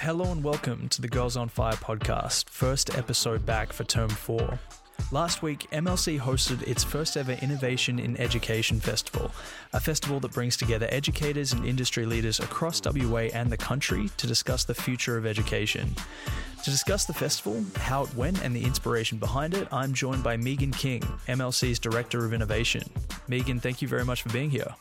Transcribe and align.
Hello 0.00 0.32
and 0.32 0.42
welcome 0.42 0.88
to 0.88 1.02
the 1.02 1.08
Girls 1.08 1.36
on 1.36 1.50
Fire 1.50 1.74
podcast, 1.74 2.48
first 2.48 2.96
episode 2.96 3.44
back 3.44 3.70
for 3.70 3.84
term 3.84 4.08
four. 4.08 4.58
Last 5.12 5.42
week, 5.42 5.68
MLC 5.72 6.18
hosted 6.18 6.66
its 6.66 6.82
first 6.82 7.18
ever 7.18 7.32
Innovation 7.32 7.98
in 7.98 8.18
Education 8.18 8.80
Festival, 8.80 9.30
a 9.74 9.78
festival 9.78 10.18
that 10.20 10.32
brings 10.32 10.56
together 10.56 10.88
educators 10.88 11.52
and 11.52 11.66
industry 11.66 12.06
leaders 12.06 12.40
across 12.40 12.80
WA 12.82 13.28
and 13.34 13.52
the 13.52 13.58
country 13.58 14.08
to 14.16 14.26
discuss 14.26 14.64
the 14.64 14.72
future 14.72 15.18
of 15.18 15.26
education. 15.26 15.94
To 16.64 16.70
discuss 16.70 17.04
the 17.04 17.12
festival, 17.12 17.62
how 17.76 18.04
it 18.04 18.14
went, 18.14 18.42
and 18.42 18.56
the 18.56 18.64
inspiration 18.64 19.18
behind 19.18 19.52
it, 19.52 19.68
I'm 19.70 19.92
joined 19.92 20.24
by 20.24 20.38
Megan 20.38 20.72
King, 20.72 21.02
MLC's 21.28 21.78
Director 21.78 22.24
of 22.24 22.32
Innovation. 22.32 22.84
Megan, 23.28 23.60
thank 23.60 23.82
you 23.82 23.88
very 23.88 24.06
much 24.06 24.22
for 24.22 24.30
being 24.30 24.48
here. 24.48 24.74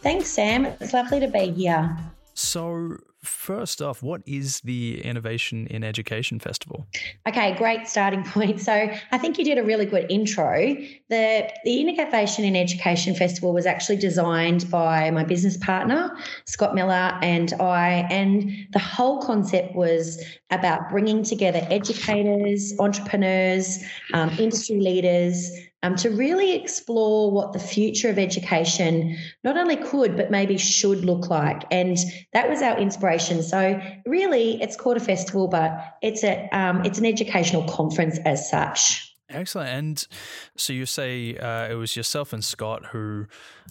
Thanks, 0.00 0.28
Sam. 0.28 0.64
It's 0.64 0.94
lovely 0.94 1.20
to 1.20 1.28
be 1.28 1.50
here. 1.50 1.94
So, 2.42 2.96
first 3.22 3.80
off, 3.80 4.02
what 4.02 4.20
is 4.26 4.60
the 4.62 5.00
Innovation 5.02 5.68
in 5.68 5.84
Education 5.84 6.40
Festival? 6.40 6.88
Okay, 7.28 7.54
great 7.54 7.86
starting 7.86 8.24
point. 8.34 8.60
So 8.60 8.72
I 9.12 9.18
think 9.18 9.38
you 9.38 9.44
did 9.44 9.58
a 9.58 9.62
really 9.62 9.86
good 9.86 10.06
intro. 10.10 10.74
The 11.08 11.48
the 11.64 11.80
Innovation 11.80 12.44
in 12.44 12.56
Education 12.56 13.14
Festival 13.14 13.52
was 13.54 13.64
actually 13.64 13.98
designed 13.98 14.68
by 14.72 15.10
my 15.12 15.22
business 15.22 15.56
partner, 15.56 16.10
Scott 16.46 16.74
Miller, 16.74 17.16
and 17.22 17.54
I, 17.60 18.08
and 18.10 18.50
the 18.72 18.80
whole 18.80 19.22
concept 19.22 19.76
was 19.76 20.20
about 20.50 20.90
bringing 20.90 21.22
together 21.22 21.64
educators, 21.70 22.74
entrepreneurs, 22.80 23.78
um, 24.14 24.30
industry 24.30 24.80
leaders, 24.80 25.48
um, 25.82 25.96
to 25.96 26.10
really 26.10 26.54
explore 26.54 27.30
what 27.30 27.52
the 27.52 27.58
future 27.58 28.08
of 28.08 28.18
education 28.18 29.16
not 29.42 29.56
only 29.56 29.76
could, 29.76 30.16
but 30.16 30.30
maybe 30.30 30.56
should 30.56 31.04
look 31.04 31.28
like. 31.28 31.64
And 31.70 31.96
that 32.32 32.48
was 32.48 32.62
our 32.62 32.78
inspiration. 32.78 33.42
So, 33.42 33.80
really, 34.06 34.62
it's 34.62 34.76
called 34.76 34.96
a 34.96 35.00
festival, 35.00 35.48
but 35.48 35.96
it's, 36.02 36.22
a, 36.22 36.48
um, 36.52 36.84
it's 36.84 36.98
an 36.98 37.06
educational 37.06 37.64
conference 37.64 38.18
as 38.24 38.48
such. 38.48 39.08
Excellent. 39.28 39.68
And 39.70 40.06
so 40.56 40.72
you 40.72 40.86
say 40.86 41.36
uh, 41.36 41.68
it 41.68 41.74
was 41.74 41.96
yourself 41.96 42.32
and 42.32 42.44
Scott 42.44 42.86
who 42.86 43.26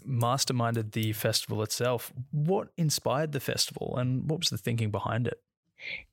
masterminded 0.08 0.92
the 0.94 1.14
festival 1.14 1.62
itself. 1.62 2.12
What 2.32 2.70
inspired 2.78 3.32
the 3.32 3.40
festival 3.40 3.96
and 3.98 4.30
what 4.30 4.40
was 4.40 4.50
the 4.50 4.58
thinking 4.58 4.92
behind 4.92 5.28
it? 5.28 5.40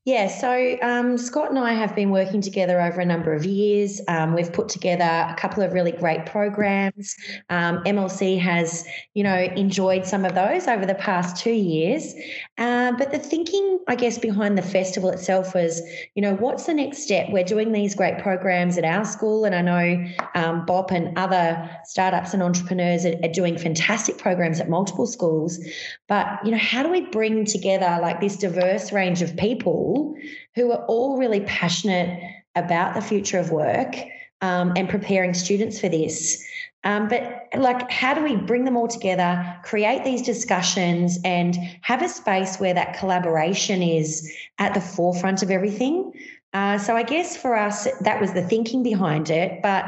Yeah, 0.09 0.29
so 0.29 0.79
um, 0.81 1.19
Scott 1.19 1.51
and 1.51 1.59
I 1.59 1.75
have 1.75 1.95
been 1.95 2.09
working 2.09 2.41
together 2.41 2.81
over 2.81 2.99
a 2.99 3.05
number 3.05 3.35
of 3.35 3.45
years. 3.45 4.01
Um, 4.09 4.35
we've 4.35 4.51
put 4.51 4.71
together 4.71 5.05
a 5.05 5.37
couple 5.39 5.63
of 5.63 5.75
really 5.75 5.93
great 5.93 6.25
programs. 6.25 7.15
Um, 7.51 7.85
MLC 7.85 8.41
has, 8.41 8.87
you 9.13 9.23
know, 9.23 9.37
enjoyed 9.37 10.07
some 10.07 10.25
of 10.25 10.35
those 10.35 10.67
over 10.67 10.87
the 10.87 10.95
past 10.95 11.37
two 11.37 11.53
years. 11.53 12.15
Uh, 12.57 12.93
but 12.93 13.11
the 13.11 13.19
thinking, 13.19 13.81
I 13.87 13.97
guess, 13.97 14.17
behind 14.17 14.57
the 14.57 14.63
festival 14.63 15.11
itself 15.11 15.55
was, 15.55 15.83
you 16.15 16.23
know, 16.23 16.37
what's 16.37 16.65
the 16.65 16.73
next 16.73 17.03
step? 17.03 17.27
We're 17.29 17.45
doing 17.45 17.73
these 17.73 17.95
great 17.95 18.19
programs 18.19 18.79
at 18.79 18.87
our 18.87 19.05
school, 19.05 19.45
and 19.45 19.55
I 19.55 19.61
know 19.61 20.07
um, 20.35 20.65
BOP 20.65 20.91
and 20.91 21.19
other 21.19 21.69
startups 21.85 22.33
and 22.33 22.43
entrepreneurs 22.43 23.05
are, 23.05 23.17
are 23.23 23.29
doing 23.29 23.59
fantastic 23.59 24.17
programs 24.17 24.59
at 24.59 24.71
multiple 24.71 25.07
schools. 25.07 25.61
But, 26.09 26.43
you 26.47 26.51
know, 26.51 26.57
how 26.57 26.83
do 26.83 26.89
we 26.89 27.03
bring 27.03 27.45
together 27.45 27.99
like 28.01 28.23
this 28.23 28.39
diverse 28.39 28.91
range 28.91 29.21
of 29.21 29.37
people? 29.37 29.58
Who 29.63 30.73
are 30.73 30.85
all 30.87 31.19
really 31.19 31.41
passionate 31.41 32.21
about 32.55 32.95
the 32.95 33.01
future 33.01 33.39
of 33.39 33.51
work 33.51 33.95
um, 34.41 34.73
and 34.77 34.89
preparing 34.89 35.35
students 35.35 35.81
for 35.81 35.89
this. 35.89 36.45
Um, 36.85 37.09
but 37.09 37.49
like, 37.57 37.91
how 37.91 38.15
do 38.15 38.23
we 38.23 38.37
bring 38.37 38.65
them 38.65 38.77
all 38.77 38.89
together, 38.89 39.57
create 39.65 40.05
these 40.05 40.23
discussions, 40.23 41.19
and 41.25 41.57
have 41.83 42.03
a 42.03 42.09
space 42.09 42.59
where 42.59 42.75
that 42.75 42.99
collaboration 42.99 43.83
is 43.83 44.33
at 44.59 44.75
the 44.75 44.81
forefront 44.81 45.43
of 45.43 45.51
everything? 45.51 46.13
Uh, 46.53 46.79
so 46.79 46.97
I 46.97 47.03
guess 47.03 47.37
for 47.37 47.55
us, 47.57 47.87
that 48.01 48.21
was 48.21 48.33
the 48.33 48.43
thinking 48.43 48.83
behind 48.83 49.31
it. 49.31 49.61
But 49.63 49.85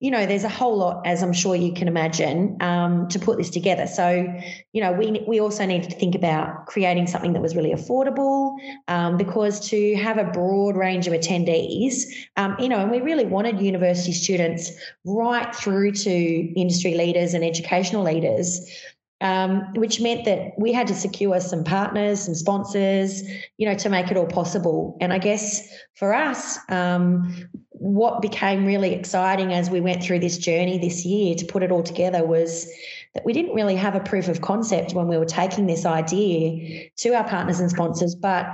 you 0.00 0.10
know, 0.10 0.26
there's 0.26 0.44
a 0.44 0.50
whole 0.50 0.76
lot, 0.76 1.06
as 1.06 1.22
I'm 1.22 1.32
sure 1.32 1.56
you 1.56 1.72
can 1.72 1.88
imagine, 1.88 2.58
um, 2.60 3.08
to 3.08 3.18
put 3.18 3.38
this 3.38 3.48
together. 3.48 3.86
So, 3.86 4.26
you 4.74 4.82
know, 4.82 4.92
we 4.92 5.24
we 5.26 5.40
also 5.40 5.64
needed 5.64 5.88
to 5.88 5.96
think 5.96 6.14
about 6.14 6.66
creating 6.66 7.06
something 7.06 7.32
that 7.32 7.40
was 7.40 7.56
really 7.56 7.72
affordable, 7.72 8.54
um, 8.86 9.16
because 9.16 9.66
to 9.70 9.94
have 9.94 10.18
a 10.18 10.24
broad 10.24 10.76
range 10.76 11.06
of 11.06 11.14
attendees, 11.14 12.02
um, 12.36 12.54
you 12.58 12.68
know, 12.68 12.80
and 12.80 12.90
we 12.90 13.00
really 13.00 13.24
wanted 13.24 13.62
university 13.62 14.12
students 14.12 14.72
right 15.06 15.54
through 15.54 15.92
to 15.92 16.12
industry 16.60 16.96
leaders 16.96 17.32
and 17.32 17.42
educational 17.42 18.02
leaders. 18.02 18.68
Um, 19.20 19.72
which 19.74 20.00
meant 20.00 20.26
that 20.26 20.52
we 20.58 20.72
had 20.72 20.88
to 20.88 20.94
secure 20.94 21.40
some 21.40 21.64
partners, 21.64 22.22
some 22.22 22.34
sponsors, 22.34 23.22
you 23.56 23.66
know, 23.66 23.74
to 23.76 23.88
make 23.88 24.10
it 24.10 24.18
all 24.18 24.26
possible. 24.26 24.98
And 25.00 25.12
I 25.14 25.18
guess 25.18 25.66
for 25.94 26.12
us, 26.12 26.58
um, 26.68 27.48
what 27.70 28.22
became 28.22 28.64
really 28.64 28.94
exciting 28.94 29.52
as 29.52 29.68
we 29.68 29.80
went 29.80 30.02
through 30.02 30.18
this 30.18 30.38
journey 30.38 30.78
this 30.78 31.04
year 31.04 31.34
to 31.34 31.44
put 31.44 31.62
it 31.62 31.70
all 31.70 31.82
together 31.82 32.24
was 32.24 32.66
that 33.14 33.24
we 33.24 33.32
didn't 33.32 33.54
really 33.54 33.76
have 33.76 33.94
a 33.94 34.00
proof 34.00 34.28
of 34.28 34.40
concept 34.40 34.94
when 34.94 35.06
we 35.06 35.18
were 35.18 35.24
taking 35.24 35.66
this 35.66 35.84
idea 35.84 36.88
to 36.96 37.10
our 37.14 37.24
partners 37.24 37.60
and 37.60 37.70
sponsors, 37.70 38.14
but 38.14 38.46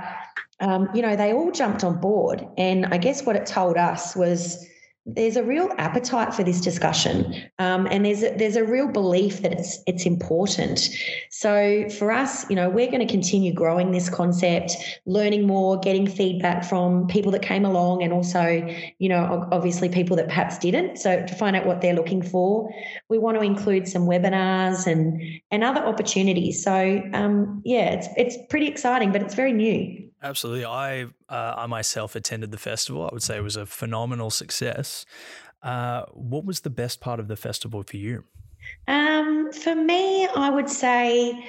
um, 0.59 0.89
you 0.93 1.01
know 1.01 1.15
they 1.15 1.33
all 1.33 1.51
jumped 1.51 1.83
on 1.83 1.99
board. 1.99 2.45
And 2.57 2.87
I 2.87 2.97
guess 2.97 3.25
what 3.25 3.35
it 3.35 3.45
told 3.45 3.77
us 3.77 4.15
was 4.15 4.67
there's 5.05 5.35
a 5.35 5.43
real 5.43 5.69
appetite 5.79 6.33
for 6.33 6.43
this 6.43 6.61
discussion, 6.61 7.33
um, 7.57 7.87
and 7.89 8.05
there's 8.05 8.21
a, 8.21 8.35
there's 8.37 8.55
a 8.55 8.63
real 8.63 8.87
belief 8.87 9.41
that 9.41 9.51
it's 9.51 9.79
it's 9.87 10.05
important. 10.05 10.89
So 11.31 11.89
for 11.89 12.11
us, 12.11 12.47
you 12.51 12.55
know, 12.55 12.69
we're 12.69 12.87
going 12.91 13.05
to 13.05 13.11
continue 13.11 13.51
growing 13.51 13.91
this 13.91 14.09
concept, 14.09 14.73
learning 15.07 15.47
more, 15.47 15.79
getting 15.79 16.05
feedback 16.05 16.63
from 16.63 17.07
people 17.07 17.31
that 17.31 17.41
came 17.41 17.65
along, 17.65 18.03
and 18.03 18.13
also, 18.13 18.43
you 18.99 19.09
know, 19.09 19.47
obviously 19.51 19.89
people 19.89 20.15
that 20.17 20.27
perhaps 20.27 20.59
didn't. 20.59 20.97
So 20.97 21.25
to 21.25 21.35
find 21.35 21.55
out 21.55 21.65
what 21.65 21.81
they're 21.81 21.95
looking 21.95 22.21
for, 22.21 22.71
we 23.09 23.17
want 23.17 23.37
to 23.37 23.43
include 23.43 23.87
some 23.87 24.03
webinars 24.03 24.85
and 24.85 25.19
and 25.49 25.63
other 25.63 25.81
opportunities. 25.81 26.63
So 26.63 27.01
um, 27.13 27.63
yeah, 27.65 27.89
it's 27.89 28.07
it's 28.17 28.37
pretty 28.49 28.67
exciting, 28.67 29.11
but 29.11 29.23
it's 29.23 29.33
very 29.33 29.53
new. 29.53 30.10
Absolutely. 30.23 30.65
I 30.65 31.03
uh, 31.29 31.53
I 31.57 31.65
myself 31.65 32.15
attended 32.15 32.51
the 32.51 32.57
festival. 32.57 33.03
I 33.03 33.09
would 33.11 33.23
say 33.23 33.37
it 33.37 33.43
was 33.43 33.55
a 33.55 33.65
phenomenal 33.65 34.29
success. 34.29 35.05
Uh, 35.63 36.03
what 36.13 36.45
was 36.45 36.61
the 36.61 36.69
best 36.69 36.99
part 37.01 37.19
of 37.19 37.27
the 37.27 37.35
festival 37.35 37.83
for 37.83 37.97
you? 37.97 38.23
Um, 38.87 39.51
for 39.51 39.75
me, 39.75 40.27
I 40.27 40.49
would 40.49 40.69
say, 40.69 41.45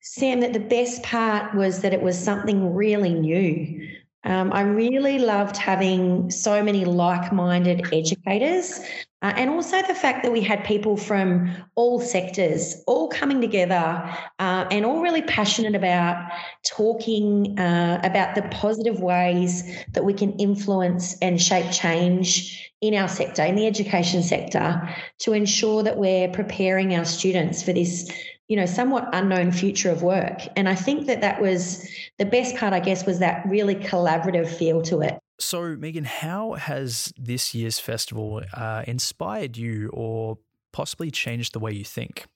Sam, 0.00 0.40
that 0.40 0.52
the 0.52 0.60
best 0.60 1.02
part 1.02 1.54
was 1.54 1.82
that 1.82 1.92
it 1.92 2.02
was 2.02 2.18
something 2.18 2.74
really 2.74 3.14
new. 3.14 3.88
Um, 4.24 4.52
I 4.52 4.62
really 4.62 5.18
loved 5.18 5.56
having 5.56 6.30
so 6.30 6.62
many 6.62 6.84
like 6.84 7.32
minded 7.32 7.92
educators 7.92 8.80
uh, 9.22 9.32
and 9.36 9.50
also 9.50 9.82
the 9.82 9.94
fact 9.94 10.22
that 10.22 10.32
we 10.32 10.40
had 10.40 10.64
people 10.64 10.96
from 10.96 11.50
all 11.74 12.00
sectors 12.00 12.82
all 12.86 13.08
coming 13.08 13.40
together 13.40 14.02
uh, 14.38 14.64
and 14.70 14.84
all 14.84 15.02
really 15.02 15.22
passionate 15.22 15.74
about 15.74 16.30
talking 16.66 17.58
uh, 17.58 18.00
about 18.02 18.34
the 18.34 18.42
positive 18.50 19.00
ways 19.00 19.62
that 19.92 20.04
we 20.04 20.14
can 20.14 20.32
influence 20.38 21.16
and 21.20 21.40
shape 21.40 21.70
change 21.70 22.72
in 22.80 22.94
our 22.94 23.08
sector, 23.08 23.42
in 23.42 23.56
the 23.56 23.66
education 23.66 24.22
sector, 24.22 24.88
to 25.18 25.34
ensure 25.34 25.82
that 25.82 25.98
we're 25.98 26.28
preparing 26.28 26.94
our 26.94 27.04
students 27.04 27.62
for 27.62 27.72
this 27.72 28.10
you 28.48 28.56
know 28.56 28.66
somewhat 28.66 29.08
unknown 29.12 29.52
future 29.52 29.90
of 29.90 30.02
work. 30.02 30.40
And 30.56 30.68
i 30.68 30.74
think 30.74 31.06
that 31.06 31.20
that 31.20 31.40
was 31.40 31.86
the 32.18 32.24
best 32.24 32.56
part 32.56 32.72
i 32.72 32.80
guess 32.80 33.06
was 33.06 33.20
that 33.20 33.44
really 33.46 33.76
collaborative 33.76 34.48
feel 34.48 34.82
to 34.82 35.02
it 35.02 35.20
so 35.40 35.76
megan 35.76 36.04
how 36.04 36.52
has 36.52 37.12
this 37.18 37.54
year's 37.54 37.78
festival 37.78 38.42
uh, 38.54 38.84
inspired 38.86 39.56
you 39.56 39.90
or 39.92 40.38
possibly 40.72 41.10
changed 41.10 41.52
the 41.52 41.58
way 41.58 41.72
you 41.72 41.84
think 41.84 42.26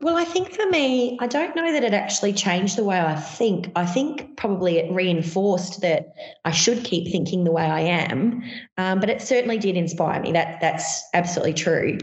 well, 0.00 0.16
I 0.16 0.24
think 0.24 0.52
for 0.52 0.66
me, 0.68 1.16
I 1.18 1.26
don't 1.26 1.56
know 1.56 1.72
that 1.72 1.82
it 1.82 1.94
actually 1.94 2.34
changed 2.34 2.76
the 2.76 2.84
way 2.84 3.00
I 3.00 3.14
think. 3.14 3.70
I 3.74 3.86
think 3.86 4.36
probably 4.36 4.76
it 4.76 4.92
reinforced 4.92 5.80
that 5.80 6.12
I 6.44 6.50
should 6.50 6.84
keep 6.84 7.10
thinking 7.10 7.44
the 7.44 7.52
way 7.52 7.64
I 7.64 7.80
am, 7.80 8.42
um, 8.76 9.00
but 9.00 9.08
it 9.08 9.22
certainly 9.22 9.56
did 9.56 9.78
inspire 9.78 10.20
me. 10.20 10.32
That 10.32 10.60
that's 10.60 11.02
absolutely 11.14 11.54
true. 11.54 11.96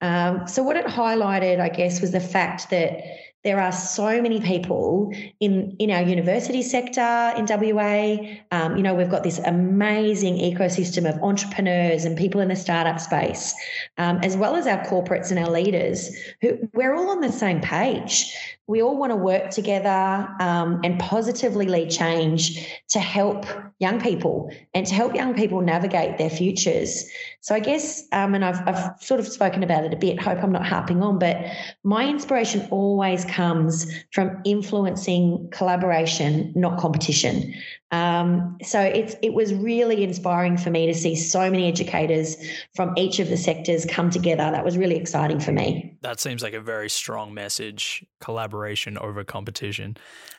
Um, 0.00 0.46
so 0.46 0.62
what 0.62 0.76
it 0.76 0.86
highlighted, 0.86 1.58
I 1.58 1.68
guess, 1.68 2.00
was 2.00 2.12
the 2.12 2.20
fact 2.20 2.70
that 2.70 3.00
there 3.44 3.60
are 3.60 3.72
so 3.72 4.20
many 4.20 4.40
people 4.40 5.12
in 5.40 5.76
in 5.78 5.90
our 5.90 6.02
university 6.02 6.62
sector 6.62 7.32
in 7.36 7.46
WA. 7.48 8.16
Um, 8.50 8.76
you 8.76 8.82
know, 8.82 8.94
we've 8.94 9.10
got 9.10 9.22
this 9.22 9.38
amazing 9.38 10.36
ecosystem 10.36 11.08
of 11.08 11.22
entrepreneurs 11.22 12.04
and 12.04 12.16
people 12.16 12.40
in 12.40 12.48
the 12.48 12.56
startup 12.56 12.98
space, 13.00 13.54
um, 13.96 14.18
as 14.22 14.36
well 14.36 14.56
as 14.56 14.66
our 14.66 14.84
corporates 14.84 15.30
and 15.30 15.38
our 15.38 15.50
leaders. 15.50 16.10
Who 16.42 16.58
we're 16.74 16.94
all 16.94 17.10
on 17.10 17.20
the 17.20 17.32
same 17.32 17.60
page. 17.60 18.34
We 18.68 18.82
all 18.82 18.98
want 18.98 19.12
to 19.12 19.16
work 19.16 19.50
together 19.50 20.28
um, 20.40 20.80
and 20.84 20.98
positively 21.00 21.66
lead 21.66 21.90
change 21.90 22.64
to 22.90 23.00
help 23.00 23.46
young 23.78 23.98
people 23.98 24.52
and 24.74 24.86
to 24.86 24.94
help 24.94 25.14
young 25.14 25.34
people 25.34 25.62
navigate 25.62 26.18
their 26.18 26.28
futures. 26.28 27.10
So 27.40 27.54
I 27.54 27.60
guess, 27.60 28.04
um, 28.12 28.34
and 28.34 28.44
I've, 28.44 28.60
I've 28.68 29.02
sort 29.02 29.20
of 29.20 29.26
spoken 29.26 29.62
about 29.62 29.84
it 29.84 29.94
a 29.94 29.96
bit. 29.96 30.20
Hope 30.20 30.42
I'm 30.42 30.52
not 30.52 30.66
harping 30.66 31.02
on, 31.02 31.18
but 31.18 31.38
my 31.82 32.06
inspiration 32.06 32.68
always 32.70 33.24
comes 33.24 33.90
from 34.12 34.40
influencing 34.44 35.48
collaboration, 35.50 36.52
not 36.54 36.78
competition. 36.78 37.54
Um, 37.90 38.58
so 38.62 38.80
it's 38.80 39.16
it 39.22 39.32
was 39.32 39.54
really 39.54 40.04
inspiring 40.04 40.58
for 40.58 40.68
me 40.70 40.86
to 40.86 40.94
see 40.94 41.16
so 41.16 41.50
many 41.50 41.68
educators 41.68 42.36
from 42.74 42.92
each 42.98 43.18
of 43.18 43.28
the 43.28 43.36
sectors 43.36 43.86
come 43.86 44.10
together. 44.10 44.50
That 44.50 44.64
was 44.64 44.76
really 44.76 44.96
exciting 44.96 45.40
for 45.40 45.52
me. 45.52 45.96
That 46.02 46.20
seems 46.20 46.42
like 46.42 46.52
a 46.52 46.60
very 46.60 46.90
strong 46.90 47.32
message: 47.32 48.04
collaboration 48.20 48.98
over 48.98 49.24
competition. 49.24 49.96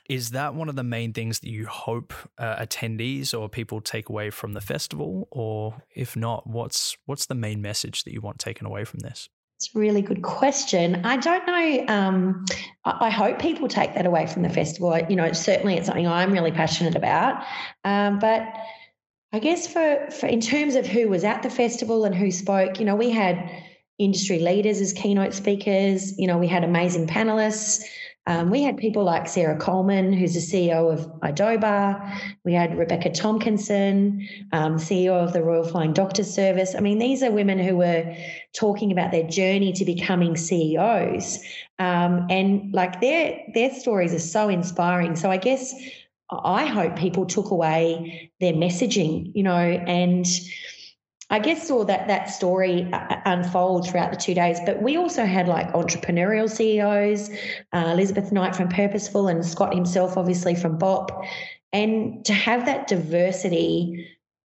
Is 0.07 0.31
that 0.31 0.53
one 0.53 0.69
of 0.69 0.75
the 0.75 0.83
main 0.83 1.11
things 1.11 1.39
that 1.39 1.49
you 1.49 1.65
hope 1.65 2.13
uh, 2.37 2.57
attendees 2.57 3.39
or 3.39 3.49
people 3.49 3.81
take 3.81 4.09
away 4.09 4.29
from 4.29 4.53
the 4.53 4.61
festival, 4.61 5.27
or 5.31 5.81
if 5.95 6.15
not, 6.15 6.45
what's 6.45 6.97
what's 7.05 7.25
the 7.25 7.35
main 7.35 7.61
message 7.61 8.03
that 8.03 8.13
you 8.13 8.21
want 8.21 8.37
taken 8.37 8.67
away 8.67 8.85
from 8.85 8.99
this? 8.99 9.27
It's 9.59 9.75
a 9.75 9.79
really 9.79 10.01
good 10.01 10.21
question. 10.21 11.05
I 11.05 11.17
don't 11.17 11.45
know. 11.45 11.85
Um, 11.93 12.45
I 12.85 13.09
hope 13.09 13.39
people 13.39 13.67
take 13.67 13.93
that 13.95 14.05
away 14.05 14.25
from 14.25 14.41
the 14.41 14.49
festival. 14.49 14.97
You 15.09 15.17
know, 15.17 15.33
certainly 15.33 15.73
it's 15.73 15.87
something 15.87 16.07
I'm 16.07 16.31
really 16.31 16.53
passionate 16.53 16.95
about. 16.95 17.43
Um, 17.83 18.19
but 18.19 18.53
I 19.33 19.39
guess 19.39 19.67
for, 19.67 20.07
for 20.11 20.27
in 20.27 20.39
terms 20.39 20.75
of 20.75 20.87
who 20.87 21.09
was 21.09 21.25
at 21.25 21.43
the 21.43 21.49
festival 21.49 22.05
and 22.05 22.15
who 22.15 22.31
spoke, 22.31 22.79
you 22.79 22.85
know, 22.85 22.95
we 22.95 23.09
had 23.09 23.51
industry 23.97 24.39
leaders 24.39 24.79
as 24.79 24.93
keynote 24.93 25.33
speakers. 25.33 26.17
You 26.17 26.27
know, 26.27 26.37
we 26.37 26.47
had 26.47 26.63
amazing 26.63 27.07
panelists. 27.07 27.83
Um, 28.29 28.51
we 28.51 28.61
had 28.61 28.77
people 28.77 29.03
like 29.03 29.27
Sarah 29.27 29.57
Coleman, 29.57 30.13
who's 30.13 30.35
the 30.35 30.39
CEO 30.39 30.93
of 30.93 31.07
idoba. 31.21 32.15
We 32.45 32.53
had 32.53 32.77
Rebecca 32.77 33.09
Tomkinson, 33.09 34.23
um, 34.53 34.75
CEO 34.75 35.13
of 35.13 35.33
the 35.33 35.41
Royal 35.41 35.63
Flying 35.63 35.93
Doctor 35.93 36.23
Service. 36.23 36.75
I 36.75 36.79
mean, 36.79 36.99
these 36.99 37.23
are 37.23 37.31
women 37.31 37.57
who 37.57 37.77
were 37.77 38.15
talking 38.53 38.91
about 38.91 39.11
their 39.11 39.27
journey 39.27 39.73
to 39.73 39.83
becoming 39.83 40.37
CEOs, 40.37 41.39
um, 41.79 42.27
and 42.29 42.71
like 42.71 43.01
their 43.01 43.39
their 43.55 43.73
stories 43.73 44.13
are 44.13 44.19
so 44.19 44.47
inspiring. 44.47 45.15
So 45.15 45.31
I 45.31 45.37
guess 45.37 45.73
I 46.29 46.67
hope 46.67 46.97
people 46.97 47.25
took 47.25 47.49
away 47.49 48.31
their 48.39 48.53
messaging, 48.53 49.31
you 49.33 49.41
know, 49.41 49.57
and 49.57 50.27
I 51.31 51.39
guess 51.39 51.67
saw 51.67 51.83
that 51.85 52.07
that 52.07 52.29
story 52.29 52.91
uh, 52.91 52.97
uh, 52.97 53.21
unfold 53.25 53.87
throughout 53.87 54.11
the 54.11 54.17
two 54.17 54.33
days. 54.33 54.59
But 54.65 54.81
we 54.81 54.97
also 54.97 55.25
had 55.25 55.47
like 55.47 55.71
entrepreneurial 55.73 56.49
CEOs, 56.49 57.29
uh, 57.71 57.91
Elizabeth 57.93 58.31
Knight 58.31 58.55
from 58.55 58.67
Purposeful 58.69 59.27
and 59.27 59.45
Scott 59.45 59.73
himself, 59.73 60.17
obviously 60.17 60.55
from 60.55 60.77
BOP. 60.77 61.11
And 61.71 62.25
to 62.25 62.33
have 62.33 62.65
that 62.65 62.87
diversity 62.87 64.07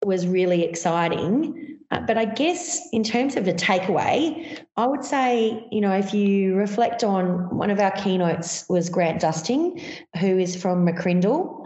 was 0.04 0.28
really 0.28 0.64
exciting. 0.64 1.80
Uh, 1.92 2.02
but 2.02 2.18
I 2.18 2.26
guess 2.26 2.82
in 2.92 3.04
terms 3.04 3.38
of 3.38 3.46
the 3.46 3.54
takeaway, 3.54 4.60
I 4.76 4.88
would 4.88 5.06
say, 5.06 5.66
you 5.72 5.80
know, 5.80 5.94
if 5.94 6.14
you 6.14 6.56
reflect 6.56 7.04
on 7.04 7.56
one 7.56 7.70
of 7.70 7.80
our 7.80 7.92
keynotes 7.92 8.66
was 8.68 8.90
Grant 8.90 9.22
Dusting, 9.22 9.80
who 10.20 10.38
is 10.38 10.62
from 10.62 10.86
McCrindle 10.86 11.65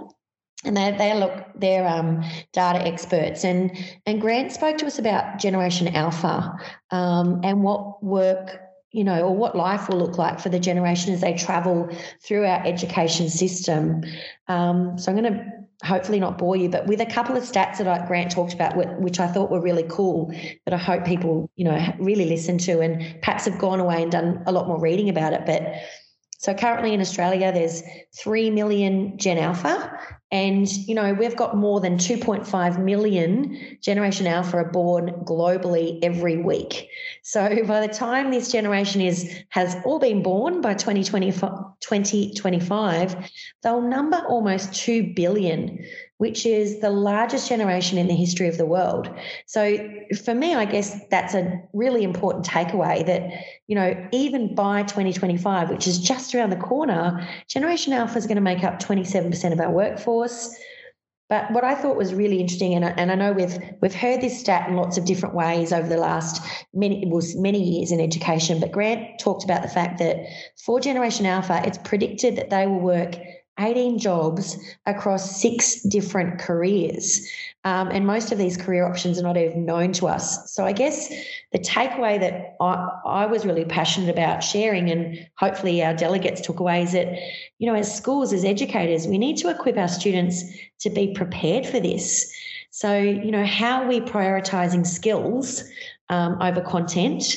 and 0.65 0.75
they 0.75 0.91
they 0.97 1.13
look 1.13 1.33
they're 1.55 1.87
um, 1.87 2.23
data 2.51 2.85
experts 2.85 3.43
and 3.43 3.77
and 4.05 4.19
Grant 4.19 4.51
spoke 4.51 4.77
to 4.79 4.85
us 4.85 4.99
about 4.99 5.39
Generation 5.39 5.87
Alpha 5.95 6.57
um, 6.91 7.41
and 7.43 7.63
what 7.63 8.03
work 8.03 8.59
you 8.91 9.03
know 9.03 9.21
or 9.21 9.35
what 9.35 9.55
life 9.55 9.87
will 9.87 9.97
look 9.97 10.17
like 10.17 10.39
for 10.39 10.49
the 10.49 10.59
generation 10.59 11.13
as 11.13 11.21
they 11.21 11.33
travel 11.33 11.89
through 12.23 12.45
our 12.45 12.65
education 12.65 13.29
system. 13.29 14.03
Um, 14.47 14.97
so 14.97 15.11
I'm 15.11 15.17
going 15.17 15.33
to 15.33 15.45
hopefully 15.85 16.19
not 16.19 16.37
bore 16.37 16.57
you, 16.57 16.67
but 16.67 16.87
with 16.87 16.99
a 16.99 17.05
couple 17.05 17.37
of 17.37 17.43
stats 17.43 17.77
that 17.77 17.87
I, 17.87 18.05
Grant 18.05 18.31
talked 18.31 18.53
about, 18.53 18.75
which 18.99 19.19
I 19.21 19.27
thought 19.27 19.49
were 19.49 19.61
really 19.61 19.85
cool, 19.87 20.33
that 20.65 20.73
I 20.73 20.77
hope 20.77 21.05
people 21.05 21.49
you 21.55 21.63
know 21.63 21.93
really 21.99 22.25
listen 22.25 22.57
to 22.59 22.81
and 22.81 23.21
perhaps 23.21 23.45
have 23.45 23.59
gone 23.59 23.79
away 23.79 24.01
and 24.01 24.11
done 24.11 24.43
a 24.45 24.51
lot 24.51 24.67
more 24.67 24.79
reading 24.79 25.09
about 25.09 25.33
it, 25.33 25.45
but. 25.45 25.63
So 26.41 26.53
currently 26.53 26.93
in 26.93 27.01
Australia, 27.01 27.51
there's 27.51 27.83
3 28.17 28.49
million 28.51 29.17
Gen 29.17 29.37
Alpha 29.37 29.91
and, 30.31 30.71
you 30.71 30.93
know, 30.93 31.11
we've 31.13 31.35
got 31.35 31.57
more 31.57 31.79
than 31.79 31.97
2.5 31.97 32.83
million 32.83 33.77
Generation 33.81 34.27
Alpha 34.27 34.57
are 34.57 34.71
born 34.71 35.09
globally 35.25 35.97
every 36.03 36.37
week. 36.37 36.87
So 37.23 37.65
by 37.65 37.81
the 37.85 37.91
time 37.91 38.29
this 38.29 38.51
generation 38.51 39.01
is 39.01 39.43
has 39.49 39.75
all 39.85 39.97
been 39.97 40.21
born 40.21 40.61
by 40.61 40.75
2025, 40.75 43.31
they'll 43.63 43.81
number 43.81 44.17
almost 44.27 44.75
2 44.75 45.13
billion 45.15 45.83
which 46.19 46.45
is 46.45 46.81
the 46.81 46.89
largest 46.89 47.47
generation 47.47 47.97
in 47.97 48.07
the 48.07 48.13
history 48.13 48.49
of 48.49 48.57
the 48.57 48.65
world. 48.65 49.09
So 49.45 49.89
for 50.21 50.35
me, 50.35 50.53
I 50.53 50.65
guess 50.65 50.99
that's 51.09 51.33
a 51.33 51.61
really 51.71 52.03
important 52.03 52.45
takeaway 52.45 53.05
that, 53.05 53.31
you 53.67 53.75
know, 53.75 53.95
even 54.11 54.53
by 54.53 54.83
2025, 54.83 55.69
which 55.69 55.87
is 55.87 55.97
just 55.97 56.35
around 56.35 56.49
the 56.49 56.57
corner, 56.57 57.25
Generation 57.47 57.93
Alpha 57.93 58.17
is 58.17 58.27
going 58.27 58.35
to 58.35 58.41
make 58.41 58.65
up 58.65 58.81
27% 58.81 59.53
of 59.53 59.61
our 59.61 59.71
workforce. 59.71 60.18
But 61.29 61.51
what 61.51 61.63
I 61.63 61.75
thought 61.75 61.95
was 61.95 62.13
really 62.13 62.39
interesting, 62.39 62.73
and 62.73 62.83
I, 62.83 62.89
and 62.89 63.11
I 63.11 63.15
know 63.15 63.31
we've 63.31 63.55
we've 63.81 63.93
heard 63.93 64.19
this 64.19 64.39
stat 64.39 64.67
in 64.67 64.75
lots 64.75 64.97
of 64.97 65.05
different 65.05 65.35
ways 65.35 65.71
over 65.71 65.87
the 65.87 65.97
last 65.97 66.41
many 66.73 67.05
was 67.05 67.35
many 67.35 67.61
years 67.61 67.91
in 67.91 67.99
education. 67.99 68.59
But 68.59 68.71
Grant 68.71 69.19
talked 69.19 69.43
about 69.43 69.61
the 69.61 69.67
fact 69.67 69.99
that 69.99 70.17
for 70.57 70.79
Generation 70.79 71.27
Alpha, 71.27 71.61
it's 71.63 71.77
predicted 71.77 72.35
that 72.37 72.49
they 72.49 72.65
will 72.65 72.79
work 72.79 73.15
18 73.59 73.99
jobs 73.99 74.57
across 74.87 75.39
six 75.39 75.81
different 75.83 76.39
careers. 76.39 77.27
Um, 77.65 77.89
and 77.89 78.07
most 78.07 78.31
of 78.31 78.37
these 78.37 78.55
career 78.55 78.85
options 78.85 79.19
are 79.19 79.23
not 79.23 79.35
even 79.35 79.65
known 79.65 79.91
to 79.93 80.07
us. 80.07 80.53
So 80.53 80.65
I 80.65 80.71
guess 80.71 81.09
the 81.51 81.59
takeaway 81.59 82.17
that 82.19 82.55
I, 82.61 82.87
I 83.05 83.25
was 83.25 83.45
really 83.45 83.65
passionate 83.65 84.09
about 84.09 84.43
sharing, 84.43 84.89
and 84.89 85.27
hopefully 85.37 85.83
our 85.83 85.93
delegates 85.93 86.39
took 86.39 86.61
away, 86.61 86.83
is 86.83 86.93
that, 86.93 87.07
you 87.57 87.67
know, 87.67 87.75
as 87.75 87.93
schools, 87.93 88.31
as 88.31 88.45
educators, 88.45 89.07
we 89.07 89.17
need 89.17 89.37
to 89.37 89.49
equip 89.49 89.77
our 89.77 89.89
students 89.89 90.43
to 90.79 90.89
be 90.89 91.13
prepared 91.13 91.65
for 91.65 91.81
this. 91.81 92.33
So, 92.71 92.97
you 92.97 93.31
know, 93.31 93.45
how 93.45 93.83
are 93.83 93.87
we 93.87 93.99
prioritizing 93.99 94.87
skills 94.87 95.63
um, 96.07 96.41
over 96.41 96.61
content? 96.61 97.35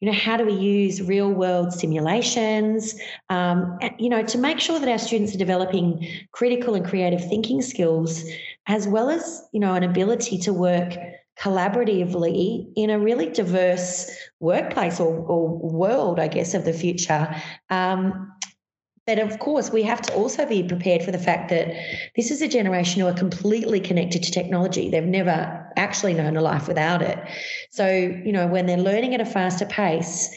you 0.00 0.06
know 0.06 0.16
how 0.16 0.36
do 0.36 0.44
we 0.44 0.52
use 0.52 1.02
real 1.02 1.28
world 1.28 1.72
simulations 1.72 2.94
um, 3.30 3.78
you 3.98 4.08
know 4.08 4.22
to 4.22 4.38
make 4.38 4.60
sure 4.60 4.78
that 4.78 4.88
our 4.88 4.98
students 4.98 5.34
are 5.34 5.38
developing 5.38 6.06
critical 6.32 6.74
and 6.74 6.86
creative 6.86 7.20
thinking 7.28 7.60
skills 7.62 8.24
as 8.68 8.86
well 8.86 9.10
as 9.10 9.42
you 9.52 9.60
know 9.60 9.74
an 9.74 9.82
ability 9.82 10.38
to 10.38 10.52
work 10.52 10.96
collaboratively 11.38 12.70
in 12.76 12.90
a 12.90 12.98
really 12.98 13.30
diverse 13.30 14.10
workplace 14.40 15.00
or, 15.00 15.14
or 15.14 15.48
world 15.48 16.20
i 16.20 16.28
guess 16.28 16.54
of 16.54 16.64
the 16.64 16.72
future 16.72 17.34
um, 17.70 18.32
but 19.08 19.18
of 19.18 19.38
course, 19.38 19.70
we 19.70 19.84
have 19.84 20.02
to 20.02 20.12
also 20.12 20.44
be 20.44 20.62
prepared 20.62 21.02
for 21.02 21.12
the 21.12 21.18
fact 21.18 21.48
that 21.48 21.74
this 22.14 22.30
is 22.30 22.42
a 22.42 22.46
generation 22.46 23.00
who 23.00 23.06
are 23.06 23.14
completely 23.14 23.80
connected 23.80 24.22
to 24.22 24.30
technology. 24.30 24.90
They've 24.90 25.02
never 25.02 25.66
actually 25.78 26.12
known 26.12 26.36
a 26.36 26.42
life 26.42 26.68
without 26.68 27.00
it. 27.00 27.18
So, 27.70 27.88
you 27.88 28.32
know, 28.32 28.46
when 28.46 28.66
they're 28.66 28.76
learning 28.76 29.14
at 29.14 29.22
a 29.22 29.24
faster 29.24 29.64
pace, 29.64 30.28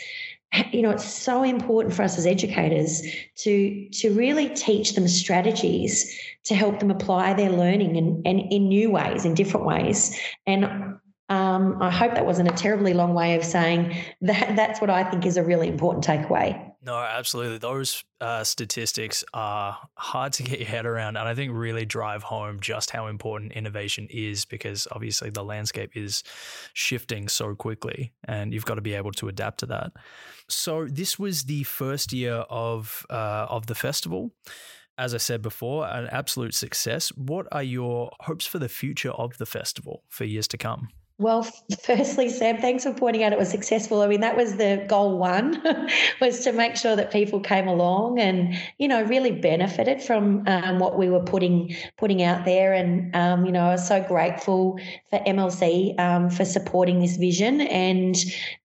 you 0.71 0.81
know, 0.81 0.89
it's 0.89 1.05
so 1.05 1.43
important 1.43 1.93
for 1.93 2.03
us 2.03 2.17
as 2.17 2.25
educators 2.25 3.01
to 3.37 3.89
to 3.89 4.13
really 4.13 4.49
teach 4.49 4.95
them 4.95 5.07
strategies 5.07 6.17
to 6.45 6.55
help 6.55 6.79
them 6.79 6.91
apply 6.91 7.33
their 7.33 7.51
learning 7.51 7.97
and, 7.97 8.25
and 8.25 8.39
in 8.51 8.67
new 8.67 8.89
ways, 8.91 9.25
in 9.25 9.33
different 9.33 9.65
ways. 9.65 10.19
And 10.45 10.65
um, 11.29 11.77
I 11.81 11.89
hope 11.89 12.15
that 12.15 12.25
wasn't 12.25 12.49
a 12.49 12.53
terribly 12.53 12.93
long 12.93 13.13
way 13.13 13.35
of 13.35 13.43
saying 13.43 13.95
that 14.21 14.55
that's 14.55 14.81
what 14.81 14.89
I 14.89 15.03
think 15.09 15.25
is 15.25 15.37
a 15.37 15.43
really 15.43 15.67
important 15.67 16.05
takeaway. 16.05 16.70
No, 16.83 16.95
absolutely. 16.95 17.59
Those 17.59 18.03
uh, 18.19 18.43
statistics 18.43 19.23
are 19.35 19.77
hard 19.93 20.33
to 20.33 20.43
get 20.43 20.57
your 20.59 20.67
head 20.67 20.87
around, 20.87 21.15
and 21.15 21.27
I 21.27 21.35
think 21.35 21.53
really 21.53 21.85
drive 21.85 22.23
home 22.23 22.59
just 22.59 22.89
how 22.89 23.05
important 23.05 23.51
innovation 23.51 24.07
is 24.09 24.45
because 24.45 24.87
obviously 24.91 25.29
the 25.29 25.43
landscape 25.43 25.95
is 25.95 26.23
shifting 26.73 27.27
so 27.27 27.53
quickly, 27.53 28.13
and 28.23 28.51
you've 28.51 28.65
got 28.65 28.75
to 28.75 28.81
be 28.81 28.95
able 28.95 29.11
to 29.13 29.27
adapt 29.27 29.59
to 29.59 29.67
that. 29.67 29.91
So 30.49 30.87
this 30.87 31.19
was 31.19 31.43
the 31.43 31.63
first 31.63 32.13
year 32.13 32.45
of 32.49 33.05
uh, 33.11 33.45
of 33.47 33.67
the 33.67 33.75
festival. 33.75 34.31
As 34.97 35.13
I 35.13 35.17
said 35.17 35.41
before, 35.41 35.87
an 35.87 36.07
absolute 36.11 36.53
success. 36.53 37.09
What 37.09 37.47
are 37.51 37.63
your 37.63 38.11
hopes 38.21 38.45
for 38.45 38.59
the 38.59 38.69
future 38.69 39.11
of 39.11 39.37
the 39.37 39.45
festival 39.45 40.03
for 40.09 40.25
years 40.25 40.47
to 40.49 40.57
come? 40.57 40.89
Well, 41.21 41.43
firstly, 41.83 42.29
Sam, 42.29 42.57
thanks 42.57 42.83
for 42.83 42.93
pointing 42.93 43.23
out 43.23 43.31
it 43.31 43.37
was 43.37 43.49
successful. 43.49 44.01
I 44.01 44.07
mean, 44.07 44.21
that 44.21 44.35
was 44.35 44.55
the 44.55 44.83
goal 44.89 45.19
one, 45.19 45.61
was 46.21 46.43
to 46.45 46.51
make 46.51 46.75
sure 46.75 46.95
that 46.95 47.11
people 47.11 47.39
came 47.39 47.67
along 47.67 48.19
and 48.19 48.55
you 48.79 48.87
know 48.87 49.03
really 49.03 49.31
benefited 49.31 50.01
from 50.01 50.43
um, 50.47 50.79
what 50.79 50.97
we 50.97 51.09
were 51.09 51.21
putting 51.23 51.75
putting 51.99 52.23
out 52.23 52.43
there. 52.45 52.73
And 52.73 53.15
um, 53.15 53.45
you 53.45 53.51
know, 53.51 53.65
I 53.67 53.73
was 53.73 53.87
so 53.87 54.01
grateful 54.01 54.79
for 55.11 55.19
MLC 55.19 55.97
um, 55.99 56.31
for 56.31 56.43
supporting 56.43 56.99
this 56.99 57.17
vision, 57.17 57.61
and 57.61 58.15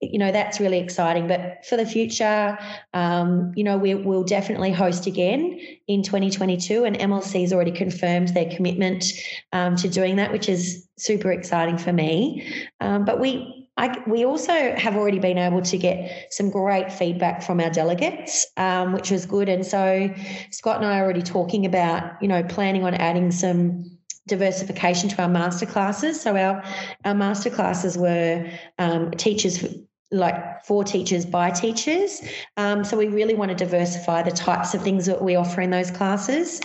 you 0.01 0.19
know 0.19 0.33
that's 0.33 0.59
really 0.59 0.79
exciting. 0.79 1.29
But 1.29 1.67
for 1.67 1.77
the 1.77 1.85
future, 1.85 2.57
um, 2.95 3.53
you 3.55 3.65
know, 3.65 3.77
we, 3.77 3.95
we'll 3.95 4.25
definitely 4.25 4.73
host 4.73 5.07
again 5.07 5.61
in 5.89 6.03
2022, 6.03 6.85
and 6.85 6.97
MLC 6.97 7.43
has 7.43 7.53
already 7.53 7.73
confirmed 7.73 8.29
their 8.29 8.49
commitment 8.49 9.05
um, 9.53 9.77
to 9.77 9.91
doing 9.91 10.17
that, 10.17 10.33
which 10.33 10.49
is 10.49 10.86
super 10.99 11.31
exciting 11.31 11.79
for 11.79 11.93
me. 11.93 12.69
Um, 12.81 13.05
but 13.05 13.21
we 13.21 13.67
I, 13.79 14.03
we 14.07 14.25
also 14.25 14.75
have 14.77 14.97
already 14.97 15.19
been 15.19 15.37
able 15.37 15.61
to 15.61 15.77
get 15.77 16.33
some 16.33 16.49
great 16.49 16.91
feedback 16.91 17.43
from 17.43 17.61
our 17.61 17.69
delegates, 17.69 18.47
um, 18.57 18.95
which 18.95 19.11
was 19.11 19.27
good. 19.27 19.51
And 19.51 19.67
so 19.67 20.09
Scott 20.51 20.77
and 20.77 20.87
I 20.87 20.99
are 20.99 21.05
already 21.05 21.21
talking 21.21 21.67
about, 21.67 22.23
you 22.23 22.29
know, 22.29 22.43
planning 22.43 22.85
on 22.85 22.95
adding 22.95 23.31
some 23.31 23.99
diversification 24.27 25.11
to 25.11 25.23
our 25.23 25.29
master 25.29 25.67
classes. 25.67 26.21
So 26.21 26.37
our 26.37 26.65
our 27.05 27.15
master 27.15 27.51
classes 27.51 27.99
were 27.99 28.51
um, 28.79 29.11
teachers 29.13 29.63
like 30.11 30.65
for 30.65 30.83
teachers 30.85 31.27
by 31.27 31.51
teachers. 31.51 32.23
Um, 32.57 32.85
so 32.85 32.97
we 32.97 33.09
really 33.09 33.35
want 33.35 33.51
to 33.51 33.57
diversify 33.57 34.23
the 34.23 34.31
types 34.31 34.73
of 34.73 34.83
things 34.83 35.05
that 35.07 35.23
we 35.23 35.37
offer 35.37 35.61
in 35.61 35.71
those 35.71 35.91
classes. 35.91 36.61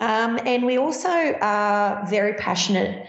Um, 0.00 0.38
and 0.44 0.64
we 0.64 0.76
also 0.76 1.08
are 1.08 2.06
very 2.06 2.34
passionate 2.34 3.06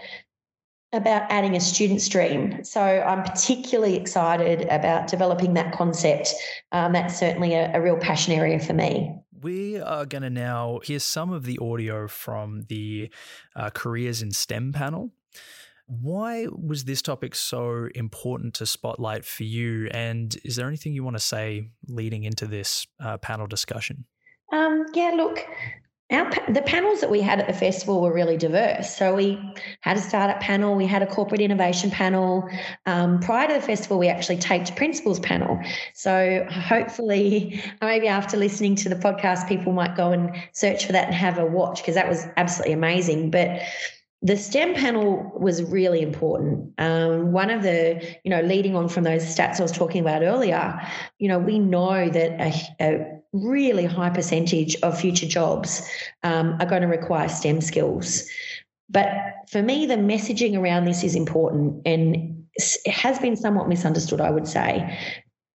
about 0.96 1.30
adding 1.30 1.54
a 1.54 1.60
student 1.60 2.00
stream. 2.00 2.64
So 2.64 2.80
I'm 2.80 3.22
particularly 3.22 3.96
excited 3.96 4.62
about 4.68 5.08
developing 5.08 5.54
that 5.54 5.72
concept. 5.72 6.34
Um, 6.72 6.92
that's 6.92 7.18
certainly 7.18 7.54
a, 7.54 7.70
a 7.76 7.80
real 7.80 7.96
passion 7.96 8.32
area 8.32 8.58
for 8.58 8.72
me. 8.72 9.14
We 9.42 9.80
are 9.80 10.06
going 10.06 10.22
to 10.22 10.30
now 10.30 10.80
hear 10.82 10.98
some 10.98 11.32
of 11.32 11.44
the 11.44 11.58
audio 11.58 12.08
from 12.08 12.62
the 12.68 13.10
uh, 13.54 13.70
Careers 13.70 14.22
in 14.22 14.30
STEM 14.30 14.72
panel. 14.72 15.12
Why 15.86 16.46
was 16.50 16.84
this 16.84 17.00
topic 17.00 17.36
so 17.36 17.88
important 17.94 18.54
to 18.54 18.66
spotlight 18.66 19.24
for 19.24 19.44
you? 19.44 19.88
And 19.92 20.36
is 20.44 20.56
there 20.56 20.66
anything 20.66 20.94
you 20.94 21.04
want 21.04 21.16
to 21.16 21.22
say 21.22 21.68
leading 21.86 22.24
into 22.24 22.46
this 22.46 22.86
uh, 22.98 23.18
panel 23.18 23.46
discussion? 23.46 24.04
Um, 24.52 24.86
yeah, 24.94 25.12
look, 25.14 25.38
our, 26.12 26.30
the 26.48 26.62
panels 26.62 27.00
that 27.00 27.10
we 27.10 27.20
had 27.20 27.40
at 27.40 27.48
the 27.48 27.52
festival 27.52 28.00
were 28.00 28.12
really 28.12 28.36
diverse. 28.36 28.96
So 28.96 29.16
we 29.16 29.40
had 29.80 29.96
a 29.96 30.00
startup 30.00 30.40
panel, 30.40 30.76
we 30.76 30.86
had 30.86 31.02
a 31.02 31.06
corporate 31.06 31.40
innovation 31.40 31.90
panel. 31.90 32.48
Um, 32.86 33.18
prior 33.18 33.48
to 33.48 33.54
the 33.54 33.60
festival, 33.60 33.98
we 33.98 34.06
actually 34.06 34.36
taped 34.36 34.76
principals 34.76 35.18
panel. 35.18 35.60
So 35.94 36.46
hopefully, 36.48 37.60
maybe 37.82 38.06
after 38.06 38.36
listening 38.36 38.76
to 38.76 38.88
the 38.88 38.94
podcast, 38.94 39.48
people 39.48 39.72
might 39.72 39.96
go 39.96 40.12
and 40.12 40.30
search 40.52 40.86
for 40.86 40.92
that 40.92 41.06
and 41.06 41.14
have 41.14 41.38
a 41.38 41.46
watch 41.46 41.82
because 41.82 41.96
that 41.96 42.08
was 42.08 42.24
absolutely 42.36 42.74
amazing. 42.74 43.32
But 43.32 43.62
the 44.26 44.36
STEM 44.36 44.74
panel 44.74 45.30
was 45.38 45.62
really 45.62 46.02
important. 46.02 46.72
Um, 46.78 47.30
one 47.30 47.48
of 47.48 47.62
the, 47.62 48.02
you 48.24 48.30
know, 48.30 48.40
leading 48.40 48.74
on 48.74 48.88
from 48.88 49.04
those 49.04 49.22
stats 49.22 49.60
I 49.60 49.62
was 49.62 49.70
talking 49.70 50.00
about 50.00 50.22
earlier, 50.22 50.80
you 51.18 51.28
know, 51.28 51.38
we 51.38 51.60
know 51.60 52.10
that 52.10 52.40
a, 52.40 52.52
a 52.80 53.20
really 53.32 53.84
high 53.84 54.10
percentage 54.10 54.74
of 54.82 55.00
future 55.00 55.28
jobs 55.28 55.88
um, 56.24 56.56
are 56.58 56.66
going 56.66 56.82
to 56.82 56.88
require 56.88 57.28
STEM 57.28 57.60
skills. 57.60 58.24
But 58.88 59.08
for 59.48 59.62
me, 59.62 59.86
the 59.86 59.94
messaging 59.94 60.58
around 60.58 60.86
this 60.86 61.04
is 61.04 61.14
important 61.14 61.82
and 61.86 62.44
it 62.56 62.90
has 62.90 63.20
been 63.20 63.36
somewhat 63.36 63.68
misunderstood, 63.68 64.20
I 64.20 64.30
would 64.30 64.48
say. 64.48 64.98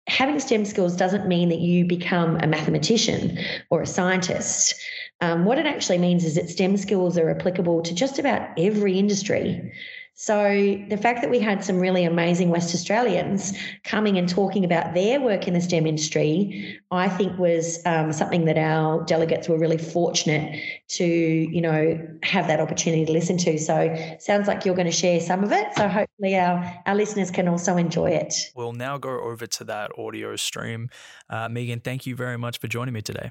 Having 0.09 0.41
STEM 0.41 0.65
skills 0.67 0.95
doesn't 0.95 1.27
mean 1.27 1.49
that 1.49 1.61
you 1.61 1.87
become 1.87 2.37
a 2.37 2.47
mathematician 2.47 3.39
or 3.71 3.81
a 3.81 3.87
scientist. 3.87 4.75
Um, 5.21 5.45
what 5.45 5.59
it 5.59 5.67
actually 5.67 5.99
means 5.99 6.25
is 6.25 6.37
that 6.37 6.49
STEM 6.49 6.77
skills 6.77 7.19
are 7.19 7.31
applicable 7.31 7.83
to 7.83 7.95
just 7.95 8.19
about 8.19 8.49
every 8.57 8.99
industry. 8.99 9.73
So 10.21 10.85
the 10.89 10.97
fact 10.97 11.21
that 11.23 11.31
we 11.31 11.39
had 11.39 11.63
some 11.63 11.79
really 11.79 12.03
amazing 12.03 12.51
West 12.51 12.75
Australians 12.75 13.57
coming 13.85 14.19
and 14.19 14.29
talking 14.29 14.65
about 14.65 14.93
their 14.93 15.21
work 15.21 15.47
in 15.47 15.55
the 15.55 15.61
STEM 15.61 15.87
industry, 15.87 16.77
I 16.91 17.09
think 17.09 17.39
was 17.39 17.81
um, 17.87 18.13
something 18.13 18.45
that 18.47 18.59
our 18.59 19.05
delegates 19.05 19.49
were 19.49 19.57
really 19.57 19.79
fortunate 19.79 20.61
to, 20.89 21.05
you 21.05 21.61
know, 21.61 22.19
have 22.25 22.49
that 22.49 22.59
opportunity 22.59 23.07
to 23.07 23.13
listen 23.13 23.39
to. 23.39 23.59
So 23.59 23.95
sounds 24.19 24.49
like 24.49 24.65
you're 24.65 24.75
going 24.75 24.87
to 24.87 24.93
share 24.93 25.21
some 25.21 25.45
of 25.45 25.53
it. 25.53 25.73
So 25.77 25.87
hopefully 25.87 26.37
our, 26.37 26.83
our 26.85 26.97
listeners 26.97 27.31
can 27.31 27.47
also 27.47 27.77
enjoy 27.77 28.11
it. 28.11 28.35
We'll 28.57 28.73
now 28.73 28.99
go 28.99 29.21
over 29.21 29.47
to 29.47 29.65
that 29.65 29.93
audio 29.97 30.35
stream. 30.35 30.91
Uh, 31.31 31.49
Megan, 31.49 31.79
thank 31.79 32.07
you 32.07 32.17
very 32.17 32.37
much 32.37 32.59
for 32.59 32.67
joining 32.67 32.95
me 32.95 33.03
today. 33.03 33.31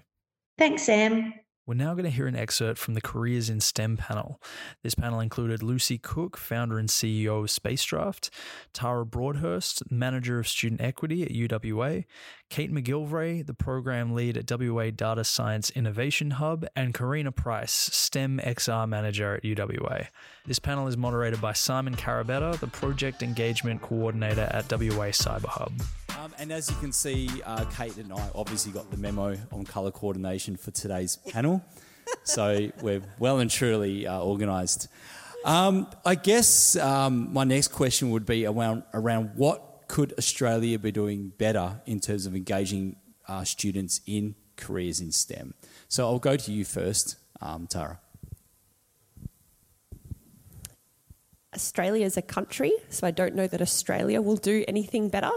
Thanks, 0.57 0.83
Sam. 0.83 1.33
We're 1.67 1.73
now 1.73 1.95
going 1.95 2.05
to 2.05 2.09
hear 2.09 2.27
an 2.27 2.35
excerpt 2.37 2.79
from 2.79 2.93
the 2.93 3.01
Careers 3.01 3.49
in 3.49 3.59
STEM 3.59 3.97
panel. 3.97 4.41
This 4.83 4.95
panel 4.95 5.19
included 5.19 5.61
Lucy 5.61 5.97
Cook, 5.97 6.37
founder 6.37 6.79
and 6.79 6.87
CEO 6.87 7.43
of 7.43 7.49
Spacedraft, 7.49 8.29
Tara 8.71 9.05
Broadhurst, 9.05 9.83
manager 9.91 10.39
of 10.39 10.47
student 10.47 10.79
equity 10.79 11.23
at 11.23 11.31
UWA, 11.31 12.05
Kate 12.49 12.71
McGilvray, 12.73 13.45
the 13.45 13.53
program 13.53 14.15
lead 14.15 14.37
at 14.37 14.49
WA 14.49 14.91
Data 14.91 15.25
Science 15.25 15.69
Innovation 15.71 16.31
Hub, 16.31 16.65
and 16.73 16.93
Karina 16.93 17.33
Price, 17.33 17.73
STEM 17.73 18.39
XR 18.45 18.87
manager 18.87 19.35
at 19.35 19.43
UWA. 19.43 20.07
This 20.45 20.59
panel 20.59 20.87
is 20.87 20.95
moderated 20.95 21.41
by 21.41 21.51
Simon 21.51 21.97
Carabetta, 21.97 22.57
the 22.61 22.67
project 22.67 23.21
engagement 23.21 23.81
coordinator 23.81 24.49
at 24.53 24.71
WA 24.71 25.11
Cyber 25.11 25.47
Hub. 25.47 25.73
Um, 26.27 26.33
and 26.39 26.51
as 26.51 26.69
you 26.69 26.75
can 26.81 26.91
see, 26.91 27.29
uh, 27.45 27.63
Kate 27.77 27.95
and 27.95 28.11
I 28.11 28.29
obviously 28.35 28.73
got 28.73 28.91
the 28.91 28.97
memo 28.97 29.37
on 29.49 29.63
colour 29.63 29.91
coordination 29.91 30.57
for 30.57 30.71
today's 30.71 31.15
panel. 31.15 31.63
so 32.23 32.69
we're 32.81 33.01
well 33.17 33.39
and 33.39 33.49
truly 33.49 34.05
uh, 34.05 34.19
organised. 34.19 34.89
Um, 35.45 35.87
I 36.05 36.15
guess 36.15 36.75
um, 36.75 37.31
my 37.31 37.45
next 37.45 37.69
question 37.69 38.09
would 38.09 38.25
be 38.25 38.45
around, 38.45 38.83
around 38.93 39.31
what 39.35 39.83
could 39.87 40.13
Australia 40.17 40.77
be 40.77 40.91
doing 40.91 41.31
better 41.37 41.79
in 41.85 42.01
terms 42.01 42.25
of 42.25 42.35
engaging 42.35 42.97
uh, 43.29 43.45
students 43.45 44.01
in 44.05 44.35
careers 44.57 44.99
in 44.99 45.13
STEM? 45.13 45.53
So 45.87 46.07
I'll 46.07 46.19
go 46.19 46.35
to 46.35 46.51
you 46.51 46.65
first, 46.65 47.15
um, 47.39 47.67
Tara. 47.67 48.01
Australia 51.55 52.05
is 52.05 52.17
a 52.17 52.21
country, 52.21 52.73
so 52.89 53.07
I 53.07 53.11
don't 53.11 53.33
know 53.33 53.47
that 53.47 53.61
Australia 53.61 54.21
will 54.21 54.35
do 54.35 54.65
anything 54.67 55.07
better. 55.07 55.31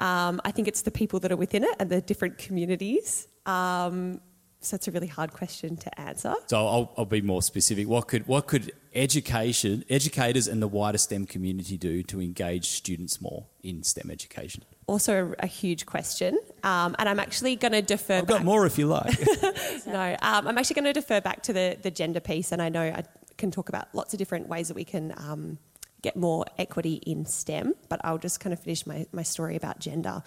Um, 0.00 0.40
I 0.44 0.50
think 0.50 0.68
it's 0.68 0.82
the 0.82 0.90
people 0.90 1.20
that 1.20 1.32
are 1.32 1.36
within 1.36 1.64
it 1.64 1.74
and 1.78 1.90
the 1.90 2.00
different 2.00 2.38
communities. 2.38 3.28
Um, 3.46 4.20
so 4.64 4.76
it's 4.76 4.88
a 4.88 4.90
really 4.90 5.06
hard 5.06 5.32
question 5.32 5.76
to 5.76 6.00
answer. 6.00 6.34
So 6.46 6.66
I'll, 6.66 6.94
I'll, 6.96 7.04
be 7.04 7.20
more 7.20 7.42
specific. 7.42 7.86
What 7.86 8.08
could 8.08 8.26
what 8.26 8.46
could 8.46 8.72
education, 8.94 9.84
educators, 9.90 10.48
and 10.48 10.62
the 10.62 10.68
wider 10.68 10.98
STEM 10.98 11.26
community 11.26 11.76
do 11.76 12.02
to 12.04 12.20
engage 12.20 12.68
students 12.68 13.20
more 13.20 13.46
in 13.62 13.82
STEM 13.82 14.10
education? 14.10 14.64
Also, 14.86 15.34
a, 15.38 15.44
a 15.44 15.46
huge 15.46 15.86
question, 15.86 16.38
um, 16.62 16.96
and 16.98 17.08
I'm 17.08 17.20
actually 17.20 17.56
going 17.56 17.72
to 17.72 17.82
defer. 17.82 18.18
I've 18.18 18.26
back. 18.26 18.38
got 18.38 18.44
more 18.44 18.64
if 18.64 18.78
you 18.78 18.86
like. 18.86 19.14
no, 19.86 20.16
um, 20.22 20.48
I'm 20.48 20.58
actually 20.58 20.74
going 20.74 20.84
to 20.86 20.92
defer 20.94 21.20
back 21.20 21.42
to 21.42 21.52
the 21.52 21.76
the 21.82 21.90
gender 21.90 22.20
piece, 22.20 22.50
and 22.50 22.62
I 22.62 22.70
know 22.70 22.82
I 22.82 23.04
can 23.36 23.50
talk 23.50 23.68
about 23.68 23.94
lots 23.94 24.14
of 24.14 24.18
different 24.18 24.48
ways 24.48 24.68
that 24.68 24.74
we 24.74 24.84
can 24.84 25.12
um, 25.16 25.58
get 26.04 26.16
more 26.16 26.44
equity 26.58 26.94
in 27.06 27.26
STEM, 27.26 27.74
but 27.88 28.00
I'll 28.04 28.18
just 28.18 28.38
kind 28.38 28.52
of 28.52 28.60
finish 28.60 28.86
my, 28.86 29.06
my 29.12 29.22
story 29.22 29.56
about 29.56 29.80
gender. 29.80 30.22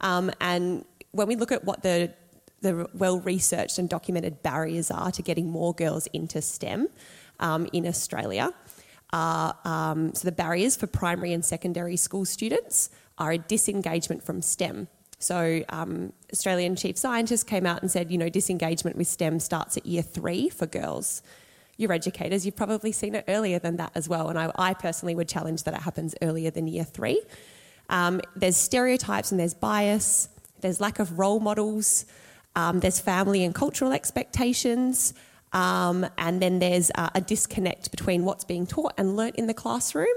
Um, 0.00 0.30
and 0.40 0.84
when 1.12 1.28
we 1.28 1.36
look 1.36 1.52
at 1.52 1.64
what 1.64 1.82
the 1.82 2.12
the 2.60 2.88
well 2.92 3.20
researched 3.20 3.78
and 3.78 3.88
documented 3.88 4.42
barriers 4.42 4.90
are 4.90 5.12
to 5.12 5.22
getting 5.22 5.48
more 5.48 5.72
girls 5.74 6.08
into 6.08 6.42
STEM 6.42 6.88
um, 7.38 7.68
in 7.72 7.86
Australia. 7.86 8.52
Are, 9.12 9.56
um, 9.64 10.12
so, 10.14 10.26
the 10.26 10.32
barriers 10.32 10.76
for 10.76 10.86
primary 10.86 11.32
and 11.32 11.44
secondary 11.44 11.96
school 11.96 12.24
students 12.24 12.90
are 13.16 13.30
a 13.32 13.38
disengagement 13.38 14.22
from 14.22 14.42
STEM. 14.42 14.88
So, 15.18 15.62
um, 15.68 16.12
Australian 16.32 16.76
chief 16.76 16.98
scientist 16.98 17.46
came 17.46 17.64
out 17.64 17.80
and 17.80 17.90
said, 17.90 18.10
you 18.10 18.18
know, 18.18 18.28
disengagement 18.28 18.96
with 18.96 19.06
STEM 19.06 19.40
starts 19.40 19.76
at 19.76 19.86
year 19.86 20.02
three 20.02 20.48
for 20.48 20.66
girls 20.66 21.22
you're 21.78 21.92
educators, 21.92 22.44
you've 22.44 22.56
probably 22.56 22.92
seen 22.92 23.14
it 23.14 23.24
earlier 23.28 23.58
than 23.58 23.76
that 23.76 23.92
as 23.94 24.08
well. 24.08 24.28
And 24.28 24.38
I, 24.38 24.50
I 24.56 24.74
personally 24.74 25.14
would 25.14 25.28
challenge 25.28 25.62
that 25.62 25.72
it 25.72 25.80
happens 25.80 26.14
earlier 26.20 26.50
than 26.50 26.66
year 26.66 26.84
three. 26.84 27.22
Um, 27.88 28.20
there's 28.36 28.56
stereotypes 28.56 29.30
and 29.30 29.40
there's 29.40 29.54
bias, 29.54 30.28
there's 30.60 30.80
lack 30.80 30.98
of 30.98 31.18
role 31.18 31.40
models, 31.40 32.04
um, 32.56 32.80
there's 32.80 33.00
family 33.00 33.44
and 33.44 33.54
cultural 33.54 33.92
expectations, 33.92 35.14
um, 35.52 36.04
and 36.18 36.42
then 36.42 36.58
there's 36.58 36.90
uh, 36.96 37.10
a 37.14 37.20
disconnect 37.20 37.90
between 37.90 38.24
what's 38.24 38.44
being 38.44 38.66
taught 38.66 38.92
and 38.98 39.16
learnt 39.16 39.36
in 39.36 39.46
the 39.46 39.54
classroom 39.54 40.08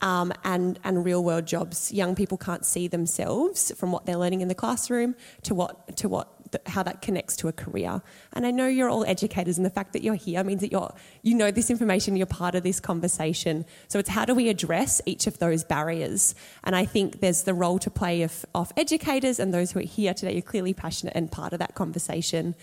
um, 0.00 0.32
and, 0.42 0.80
and 0.82 1.04
real 1.04 1.22
world 1.22 1.46
jobs. 1.46 1.92
Young 1.92 2.14
people 2.14 2.38
can't 2.38 2.64
see 2.64 2.88
themselves 2.88 3.70
from 3.76 3.92
what 3.92 4.06
they're 4.06 4.16
learning 4.16 4.40
in 4.40 4.48
the 4.48 4.54
classroom 4.54 5.14
to 5.42 5.54
what, 5.54 5.96
to 5.98 6.08
what 6.08 6.28
how 6.66 6.82
that 6.82 7.02
connects 7.02 7.36
to 7.36 7.48
a 7.48 7.52
career. 7.52 8.02
And 8.32 8.46
I 8.46 8.50
know 8.50 8.66
you're 8.66 8.88
all 8.88 9.04
educators, 9.04 9.56
and 9.56 9.64
the 9.64 9.70
fact 9.70 9.92
that 9.92 10.02
you're 10.02 10.14
here 10.14 10.42
means 10.44 10.60
that 10.60 10.72
you're, 10.72 10.92
you 11.22 11.34
know 11.34 11.50
this 11.50 11.70
information, 11.70 12.16
you're 12.16 12.26
part 12.26 12.54
of 12.54 12.62
this 12.62 12.80
conversation. 12.80 13.64
So 13.88 13.98
it's 13.98 14.08
how 14.08 14.24
do 14.24 14.34
we 14.34 14.48
address 14.48 15.00
each 15.06 15.26
of 15.26 15.38
those 15.38 15.64
barriers? 15.64 16.34
And 16.64 16.74
I 16.76 16.84
think 16.84 17.20
there's 17.20 17.42
the 17.42 17.54
role 17.54 17.78
to 17.80 17.90
play 17.90 18.22
of, 18.22 18.44
of 18.54 18.72
educators 18.76 19.38
and 19.38 19.52
those 19.52 19.72
who 19.72 19.80
are 19.80 19.82
here 19.82 20.14
today 20.14 20.32
You're 20.32 20.42
clearly 20.42 20.74
passionate 20.74 21.14
and 21.16 21.30
part 21.30 21.52
of 21.52 21.58
that 21.58 21.74
conversation. 21.74 22.54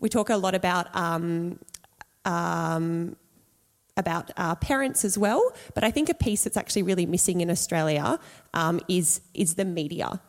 We 0.00 0.08
talk 0.08 0.30
a 0.30 0.36
lot 0.36 0.54
about 0.54 0.94
um, 0.94 1.58
um, 2.24 3.16
about 3.96 4.30
uh, 4.36 4.54
parents 4.56 5.04
as 5.04 5.18
well, 5.18 5.42
but 5.74 5.84
I 5.84 5.90
think 5.90 6.08
a 6.08 6.14
piece 6.14 6.44
that's 6.44 6.56
actually 6.56 6.82
really 6.82 7.06
missing 7.06 7.40
in 7.40 7.50
Australia 7.50 8.18
um, 8.54 8.80
is 8.88 9.20
is 9.34 9.54
the 9.54 9.64
media. 9.64 10.20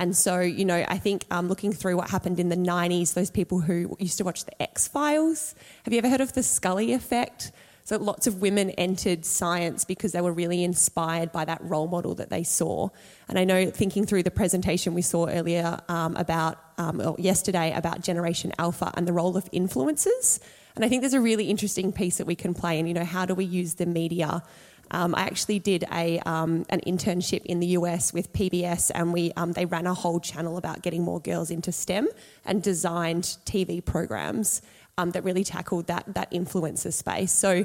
And 0.00 0.16
so, 0.16 0.40
you 0.40 0.64
know, 0.64 0.82
I 0.88 0.96
think 0.96 1.26
um, 1.30 1.48
looking 1.48 1.72
through 1.72 1.98
what 1.98 2.08
happened 2.08 2.40
in 2.40 2.48
the 2.48 2.56
90s, 2.56 3.12
those 3.12 3.30
people 3.30 3.60
who 3.60 3.94
used 3.98 4.16
to 4.16 4.24
watch 4.24 4.46
The 4.46 4.62
X 4.62 4.88
Files, 4.88 5.54
have 5.84 5.92
you 5.92 5.98
ever 5.98 6.08
heard 6.08 6.22
of 6.22 6.32
the 6.32 6.42
Scully 6.42 6.94
effect? 6.94 7.52
So 7.84 7.98
lots 7.98 8.26
of 8.26 8.40
women 8.40 8.70
entered 8.70 9.26
science 9.26 9.84
because 9.84 10.12
they 10.12 10.22
were 10.22 10.32
really 10.32 10.64
inspired 10.64 11.32
by 11.32 11.44
that 11.44 11.60
role 11.62 11.86
model 11.86 12.14
that 12.14 12.30
they 12.30 12.44
saw. 12.44 12.88
And 13.28 13.38
I 13.38 13.44
know 13.44 13.70
thinking 13.70 14.06
through 14.06 14.22
the 14.22 14.30
presentation 14.30 14.94
we 14.94 15.02
saw 15.02 15.26
earlier 15.26 15.78
um, 15.90 16.16
about, 16.16 16.58
um, 16.78 17.16
yesterday 17.18 17.74
about 17.74 18.00
Generation 18.00 18.52
Alpha 18.58 18.90
and 18.94 19.06
the 19.06 19.12
role 19.12 19.36
of 19.36 19.50
influencers, 19.50 20.40
And 20.76 20.84
I 20.84 20.88
think 20.88 21.02
there's 21.02 21.12
a 21.14 21.20
really 21.20 21.50
interesting 21.50 21.92
piece 21.92 22.16
that 22.16 22.26
we 22.26 22.36
can 22.36 22.54
play 22.54 22.78
in, 22.78 22.86
you 22.86 22.94
know, 22.94 23.04
how 23.04 23.26
do 23.26 23.34
we 23.34 23.44
use 23.44 23.74
the 23.74 23.84
media? 23.86 24.42
Um, 24.90 25.14
I 25.14 25.22
actually 25.22 25.58
did 25.58 25.84
a 25.92 26.18
um, 26.20 26.64
an 26.68 26.80
internship 26.86 27.44
in 27.44 27.60
the 27.60 27.68
US 27.78 28.12
with 28.12 28.32
PBS, 28.32 28.90
and 28.94 29.12
we 29.12 29.32
um, 29.32 29.52
they 29.52 29.66
ran 29.66 29.86
a 29.86 29.94
whole 29.94 30.20
channel 30.20 30.56
about 30.56 30.82
getting 30.82 31.02
more 31.02 31.20
girls 31.20 31.50
into 31.50 31.72
STEM 31.72 32.08
and 32.44 32.62
designed 32.62 33.24
TV 33.44 33.84
programs 33.84 34.62
um, 34.98 35.10
that 35.12 35.24
really 35.24 35.44
tackled 35.44 35.86
that 35.86 36.14
that 36.14 36.30
influencer 36.32 36.92
space. 36.92 37.32
So 37.32 37.64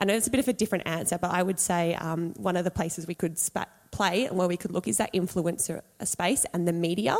I 0.00 0.04
know 0.04 0.14
it's 0.14 0.28
a 0.28 0.30
bit 0.30 0.40
of 0.40 0.48
a 0.48 0.52
different 0.52 0.86
answer, 0.86 1.18
but 1.18 1.30
I 1.30 1.42
would 1.42 1.58
say 1.58 1.94
um, 1.94 2.32
one 2.36 2.56
of 2.56 2.64
the 2.64 2.70
places 2.70 3.06
we 3.06 3.14
could 3.14 3.38
sp- 3.38 3.68
play 3.90 4.26
and 4.26 4.38
where 4.38 4.48
we 4.48 4.56
could 4.56 4.70
look 4.70 4.88
is 4.88 4.96
that 4.98 5.12
influencer 5.12 5.82
space 6.04 6.46
and 6.54 6.66
the 6.66 6.72
media 6.72 7.16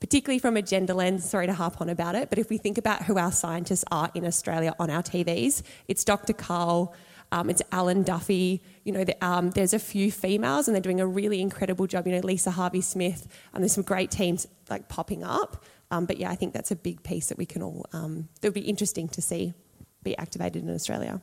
particularly 0.00 0.38
from 0.38 0.56
a 0.56 0.62
gender 0.62 0.94
lens, 0.94 1.28
sorry 1.28 1.46
to 1.46 1.52
harp 1.52 1.80
on 1.80 1.88
about 1.88 2.14
it, 2.14 2.30
but 2.30 2.38
if 2.38 2.50
we 2.50 2.58
think 2.58 2.78
about 2.78 3.02
who 3.04 3.18
our 3.18 3.32
scientists 3.32 3.84
are 3.90 4.10
in 4.14 4.24
Australia 4.24 4.74
on 4.78 4.90
our 4.90 5.02
TVs, 5.02 5.62
it's 5.88 6.04
Dr. 6.04 6.32
Karl, 6.32 6.94
um, 7.30 7.50
it's 7.50 7.62
Alan 7.72 8.02
Duffy, 8.02 8.62
you 8.84 8.92
know, 8.92 9.04
the, 9.04 9.24
um, 9.24 9.50
there's 9.50 9.74
a 9.74 9.78
few 9.78 10.10
females 10.10 10.66
and 10.66 10.74
they're 10.74 10.82
doing 10.82 11.00
a 11.00 11.06
really 11.06 11.40
incredible 11.40 11.86
job, 11.86 12.06
you 12.06 12.12
know, 12.12 12.20
Lisa 12.20 12.50
Harvey-Smith, 12.50 13.26
and 13.52 13.62
there's 13.62 13.72
some 13.72 13.84
great 13.84 14.10
teams 14.10 14.46
like 14.70 14.88
popping 14.88 15.22
up. 15.22 15.64
Um, 15.90 16.06
but 16.06 16.18
yeah, 16.18 16.30
I 16.30 16.34
think 16.34 16.52
that's 16.54 16.70
a 16.70 16.76
big 16.76 17.02
piece 17.02 17.28
that 17.28 17.38
we 17.38 17.46
can 17.46 17.62
all, 17.62 17.86
um, 17.92 18.28
that 18.40 18.48
would 18.48 18.54
be 18.54 18.60
interesting 18.68 19.08
to 19.10 19.22
see 19.22 19.54
be 20.02 20.16
activated 20.16 20.62
in 20.62 20.74
Australia. 20.74 21.20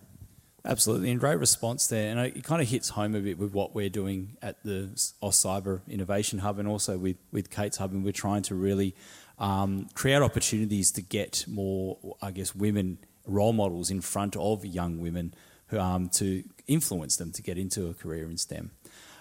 Absolutely, 0.64 1.12
and 1.12 1.20
great 1.20 1.38
response 1.38 1.88
there. 1.88 2.10
And 2.10 2.20
it 2.20 2.44
kind 2.44 2.62
of 2.62 2.68
hits 2.68 2.90
home 2.90 3.14
a 3.14 3.20
bit 3.20 3.38
with 3.38 3.54
what 3.54 3.76
we're 3.76 3.90
doing 3.90 4.36
at 4.42 4.62
the 4.64 4.90
OS 5.22 5.44
Cyber 5.44 5.82
Innovation 5.88 6.40
Hub 6.40 6.58
and 6.58 6.68
also 6.68 6.98
with, 6.98 7.18
with 7.32 7.52
Kate's 7.52 7.78
Hub. 7.78 7.94
And 7.94 8.04
we're 8.04 8.12
trying 8.12 8.42
to 8.44 8.56
really 8.56 8.96
um, 9.38 9.88
create 9.94 10.22
opportunities 10.24 10.92
to 10.94 11.04
get 11.04 11.46
more, 11.48 11.98
I 12.22 12.32
guess, 12.32 12.56
women 12.56 12.98
role 13.28 13.54
models 13.54 13.92
in 13.92 14.02
front 14.02 14.36
of 14.36 14.66
young 14.66 15.00
women 15.00 15.34
um, 15.72 16.10
to 16.10 16.44
influence 16.68 17.18
them 17.18 17.32
to 17.32 17.42
get 17.42 17.58
into 17.58 17.88
a 17.88 17.94
career 17.94 18.26
in 18.30 18.38
STEM. 18.38 18.72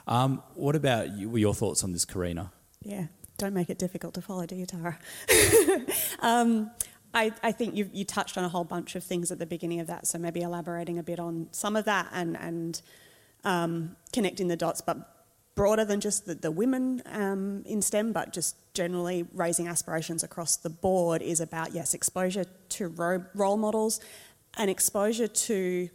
Um, 0.06 0.42
what 0.54 0.76
about 0.76 1.12
you, 1.12 1.34
your 1.36 1.54
thoughts 1.54 1.82
on 1.82 1.92
this, 1.92 2.04
Karina? 2.04 2.52
Yeah, 2.82 3.06
don't 3.38 3.54
make 3.54 3.70
it 3.70 3.78
difficult 3.78 4.14
to 4.14 4.22
follow, 4.22 4.46
do 4.46 4.54
you, 4.54 4.66
Tara? 4.66 4.98
um, 6.20 6.70
I, 7.14 7.32
I 7.42 7.52
think 7.52 7.76
you, 7.76 7.88
you 7.92 8.04
touched 8.04 8.36
on 8.36 8.44
a 8.44 8.48
whole 8.48 8.64
bunch 8.64 8.96
of 8.96 9.04
things 9.04 9.30
at 9.30 9.38
the 9.38 9.46
beginning 9.46 9.80
of 9.80 9.86
that, 9.86 10.06
so 10.06 10.18
maybe 10.18 10.42
elaborating 10.42 10.98
a 10.98 11.02
bit 11.02 11.18
on 11.18 11.48
some 11.52 11.76
of 11.76 11.84
that 11.86 12.08
and, 12.12 12.36
and 12.36 12.82
um, 13.44 13.96
connecting 14.12 14.48
the 14.48 14.56
dots, 14.56 14.80
but 14.80 15.10
broader 15.54 15.84
than 15.84 16.00
just 16.00 16.26
the, 16.26 16.34
the 16.34 16.50
women 16.50 17.02
um, 17.06 17.62
in 17.64 17.80
STEM, 17.80 18.12
but 18.12 18.32
just 18.32 18.56
generally 18.74 19.26
raising 19.32 19.68
aspirations 19.68 20.22
across 20.22 20.56
the 20.56 20.70
board 20.70 21.22
is 21.22 21.40
about, 21.40 21.72
yes, 21.72 21.94
exposure 21.94 22.44
to 22.70 22.88
ro- 22.88 23.24
role 23.34 23.56
models 23.56 24.00
and 24.56 24.68
exposure 24.68 25.28
to 25.28 25.88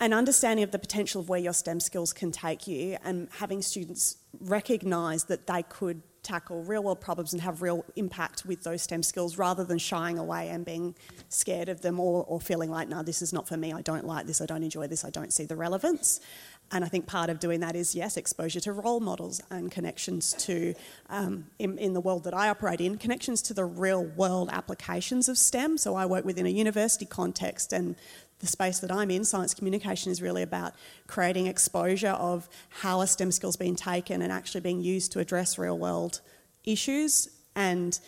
an 0.00 0.12
understanding 0.12 0.64
of 0.64 0.70
the 0.70 0.78
potential 0.78 1.20
of 1.20 1.28
where 1.28 1.40
your 1.40 1.52
STEM 1.52 1.80
skills 1.80 2.12
can 2.12 2.32
take 2.32 2.66
you 2.66 2.96
and 3.04 3.28
having 3.38 3.62
students 3.62 4.16
recognise 4.40 5.24
that 5.24 5.46
they 5.46 5.62
could 5.62 6.02
tackle 6.24 6.64
real 6.64 6.82
world 6.82 7.00
problems 7.00 7.32
and 7.32 7.42
have 7.42 7.62
real 7.62 7.84
impact 7.96 8.44
with 8.46 8.64
those 8.64 8.82
STEM 8.82 9.02
skills 9.02 9.38
rather 9.38 9.62
than 9.62 9.78
shying 9.78 10.18
away 10.18 10.48
and 10.48 10.64
being 10.64 10.94
scared 11.28 11.68
of 11.68 11.82
them 11.82 12.00
or, 12.00 12.24
or 12.24 12.40
feeling 12.40 12.70
like, 12.70 12.88
no, 12.88 13.02
this 13.02 13.22
is 13.22 13.32
not 13.32 13.46
for 13.46 13.56
me, 13.56 13.72
I 13.72 13.82
don't 13.82 14.06
like 14.06 14.26
this, 14.26 14.40
I 14.40 14.46
don't 14.46 14.62
enjoy 14.62 14.86
this, 14.86 15.04
I 15.04 15.10
don't 15.10 15.32
see 15.32 15.44
the 15.44 15.54
relevance. 15.54 16.20
And 16.72 16.82
I 16.82 16.88
think 16.88 17.06
part 17.06 17.28
of 17.28 17.40
doing 17.40 17.60
that 17.60 17.76
is, 17.76 17.94
yes, 17.94 18.16
exposure 18.16 18.58
to 18.60 18.72
role 18.72 18.98
models 18.98 19.40
and 19.50 19.70
connections 19.70 20.32
to, 20.44 20.74
um, 21.10 21.46
in, 21.58 21.76
in, 21.76 21.92
the 21.92 22.00
world 22.00 22.24
that 22.24 22.32
I 22.32 22.48
operate 22.48 22.80
in, 22.80 22.96
connections 22.96 23.42
to 23.42 23.54
the 23.54 23.66
real 23.66 24.02
world 24.02 24.48
applications 24.50 25.28
of 25.28 25.36
STEM. 25.36 25.76
So 25.76 25.94
I 25.94 26.06
work 26.06 26.24
within 26.24 26.46
a 26.46 26.50
university 26.50 27.04
context, 27.04 27.74
and 27.74 27.96
the 28.40 28.46
space 28.46 28.80
that 28.80 28.90
I'm 28.90 29.10
in, 29.10 29.24
science 29.24 29.54
communication, 29.54 30.12
is 30.12 30.20
really 30.20 30.42
about 30.42 30.74
creating 31.06 31.46
exposure 31.46 32.08
of 32.10 32.48
how 32.68 33.00
a 33.00 33.06
STEM 33.06 33.32
skills 33.32 33.56
being 33.56 33.76
taken 33.76 34.22
and 34.22 34.32
actually 34.32 34.60
being 34.60 34.80
used 34.80 35.12
to 35.12 35.20
address 35.20 35.58
real 35.58 35.78
world 35.78 36.20
issues. 36.64 37.28
And 37.56 37.98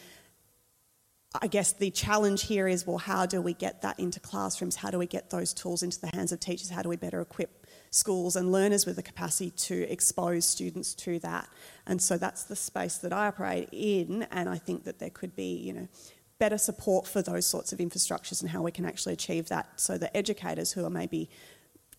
I 1.43 1.47
guess 1.47 1.73
the 1.73 1.91
challenge 1.91 2.45
here 2.45 2.69
is 2.69 2.87
well, 2.87 2.99
how 2.99 3.27
do 3.27 3.41
we 3.41 3.53
get 3.53 3.83
that 3.83 3.99
into 3.99 4.21
classrooms? 4.21 4.77
How 4.77 4.91
do 4.91 4.99
we 4.99 5.07
get 5.07 5.31
those 5.31 5.53
tools 5.53 5.83
into 5.83 6.01
the 6.01 6.11
hands 6.15 6.33
of 6.33 6.41
teachers? 6.41 6.71
How 6.71 6.83
do 6.83 6.89
we 6.89 6.97
better 6.97 7.21
equip 7.21 7.67
schools 7.91 8.37
and 8.37 8.53
learners 8.53 8.87
with 8.87 8.97
the 8.97 9.03
capacity 9.03 9.51
to 9.51 9.91
expose 9.91 10.45
students 10.45 10.95
to 10.95 11.19
that? 11.21 11.49
And 11.87 12.01
so 12.01 12.17
that's 12.17 12.45
the 12.45 12.57
space 12.57 12.99
that 12.99 13.13
I 13.13 13.27
operate 13.27 13.69
in. 13.73 14.25
And 14.31 14.49
I 14.49 14.59
think 14.59 14.85
that 14.85 14.99
there 14.99 15.11
could 15.11 15.37
be, 15.37 15.57
you 15.57 15.73
know, 15.73 15.89
better 16.39 16.59
support 16.59 17.07
for 17.07 17.23
those 17.23 17.47
sorts 17.47 17.73
of 17.73 17.79
infrastructures 17.79 18.43
and 18.43 18.51
how 18.51 18.63
we 18.63 18.71
can 18.71 18.85
actually 18.85 19.15
achieve 19.15 19.49
that 19.49 19.69
so 19.77 19.97
that 19.99 20.15
educators 20.17 20.73
who 20.73 20.85
are 20.85 20.91
maybe 20.91 21.31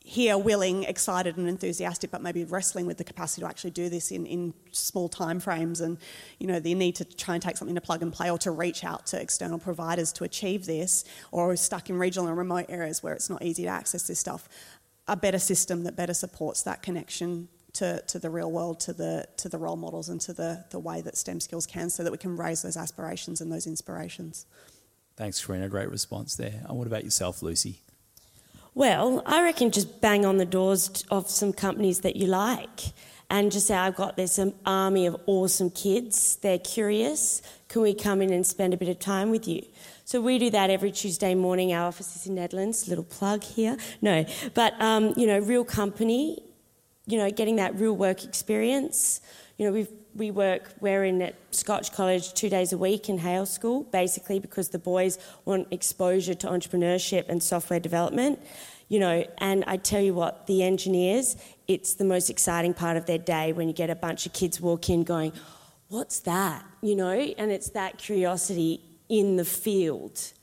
here 0.07 0.37
willing, 0.37 0.83
excited 0.83 1.35
and 1.35 1.49
enthusiastic, 1.49 2.11
but 2.11 2.21
maybe 2.21 2.45
wrestling 2.45 2.85
with 2.85 2.97
the 2.97 3.03
capacity 3.03 3.41
to 3.41 3.47
actually 3.47 3.71
do 3.71 3.89
this 3.89 4.09
in, 4.09 4.25
in 4.25 4.53
small 4.71 5.09
time 5.09 5.37
frames 5.37 5.81
and 5.81 5.97
you 6.39 6.47
know 6.47 6.61
the 6.61 6.73
need 6.73 6.95
to 6.95 7.03
try 7.03 7.33
and 7.33 7.43
take 7.43 7.57
something 7.57 7.75
to 7.75 7.81
plug 7.81 8.01
and 8.01 8.13
play 8.13 8.31
or 8.31 8.37
to 8.37 8.51
reach 8.51 8.85
out 8.85 9.05
to 9.05 9.21
external 9.21 9.59
providers 9.59 10.13
to 10.13 10.23
achieve 10.23 10.65
this 10.65 11.03
or 11.33 11.53
stuck 11.57 11.89
in 11.89 11.97
regional 11.97 12.29
and 12.29 12.37
remote 12.37 12.67
areas 12.69 13.03
where 13.03 13.13
it's 13.13 13.29
not 13.29 13.43
easy 13.43 13.63
to 13.63 13.69
access 13.69 14.07
this 14.07 14.17
stuff. 14.17 14.47
A 15.09 15.17
better 15.17 15.39
system 15.39 15.83
that 15.83 15.97
better 15.97 16.13
supports 16.13 16.63
that 16.63 16.81
connection 16.81 17.49
to, 17.77 18.01
to 18.07 18.19
the 18.19 18.29
real 18.29 18.51
world, 18.51 18.79
to 18.81 18.93
the, 18.93 19.27
to 19.37 19.49
the 19.49 19.57
role 19.57 19.75
models, 19.75 20.09
and 20.09 20.19
to 20.21 20.33
the, 20.33 20.65
the 20.69 20.79
way 20.79 21.01
that 21.01 21.17
STEM 21.17 21.39
skills 21.39 21.65
can, 21.65 21.89
so 21.89 22.03
that 22.03 22.11
we 22.11 22.17
can 22.17 22.35
raise 22.37 22.61
those 22.61 22.77
aspirations 22.77 23.41
and 23.41 23.51
those 23.51 23.67
inspirations. 23.67 24.45
Thanks, 25.15 25.43
Karina. 25.43 25.67
Great 25.69 25.89
response 25.89 26.35
there. 26.35 26.63
And 26.67 26.77
what 26.77 26.87
about 26.87 27.03
yourself, 27.03 27.41
Lucy? 27.41 27.81
Well, 28.73 29.23
I 29.25 29.41
reckon 29.41 29.71
just 29.71 30.01
bang 30.01 30.25
on 30.25 30.37
the 30.37 30.45
doors 30.45 31.03
of 31.09 31.29
some 31.29 31.51
companies 31.51 32.01
that 32.01 32.15
you 32.15 32.27
like 32.27 32.81
and 33.29 33.51
just 33.51 33.67
say, 33.67 33.75
I've 33.75 33.95
got 33.95 34.15
this 34.15 34.39
army 34.65 35.07
of 35.07 35.17
awesome 35.25 35.71
kids. 35.71 36.37
They're 36.37 36.59
curious. 36.59 37.41
Can 37.67 37.81
we 37.81 37.93
come 37.93 38.21
in 38.21 38.31
and 38.31 38.45
spend 38.45 38.73
a 38.73 38.77
bit 38.77 38.89
of 38.89 38.99
time 38.99 39.31
with 39.31 39.47
you? 39.47 39.65
So 40.05 40.21
we 40.21 40.37
do 40.37 40.49
that 40.51 40.69
every 40.69 40.91
Tuesday 40.91 41.35
morning. 41.35 41.73
Our 41.73 41.87
office 41.87 42.15
is 42.15 42.27
in 42.27 42.35
Nedlands. 42.35 42.87
Little 42.87 43.03
plug 43.03 43.43
here. 43.43 43.77
No, 44.01 44.25
but 44.53 44.79
um, 44.79 45.13
you 45.17 45.27
know, 45.27 45.39
real 45.39 45.65
company 45.65 46.43
you 47.07 47.17
know, 47.17 47.31
getting 47.31 47.55
that 47.55 47.79
real 47.79 47.95
work 47.95 48.23
experience. 48.23 49.21
You 49.57 49.65
know, 49.65 49.71
we 49.71 49.87
we 50.13 50.31
work, 50.31 50.73
we're 50.81 51.03
in 51.03 51.21
at 51.21 51.35
Scotch 51.51 51.91
College 51.91 52.33
two 52.33 52.49
days 52.49 52.73
a 52.73 52.77
week 52.77 53.07
in 53.07 53.19
Hale 53.19 53.45
School, 53.45 53.83
basically 53.83 54.39
because 54.39 54.69
the 54.69 54.79
boys 54.79 55.19
want 55.45 55.67
exposure 55.71 56.33
to 56.33 56.47
entrepreneurship 56.47 57.29
and 57.29 57.41
software 57.41 57.79
development. 57.79 58.39
You 58.89 58.99
know, 58.99 59.25
and 59.37 59.63
I 59.67 59.77
tell 59.77 60.01
you 60.01 60.13
what, 60.13 60.47
the 60.47 60.63
engineers, 60.63 61.35
it's 61.67 61.93
the 61.95 62.05
most 62.05 62.29
exciting 62.29 62.73
part 62.73 62.97
of 62.97 63.05
their 63.05 63.17
day 63.17 63.51
when 63.53 63.67
you 63.67 63.73
get 63.73 63.89
a 63.89 63.95
bunch 63.95 64.25
of 64.25 64.33
kids 64.33 64.59
walk 64.59 64.89
in 64.89 65.03
going, 65.03 65.33
What's 65.89 66.19
that? 66.21 66.65
You 66.81 66.97
know, 66.97 67.11
and 67.11 67.49
it's 67.49 67.69
that 67.69 67.97
curiosity 67.97 68.81
in 69.07 69.37
the 69.37 69.45
field 69.45 70.33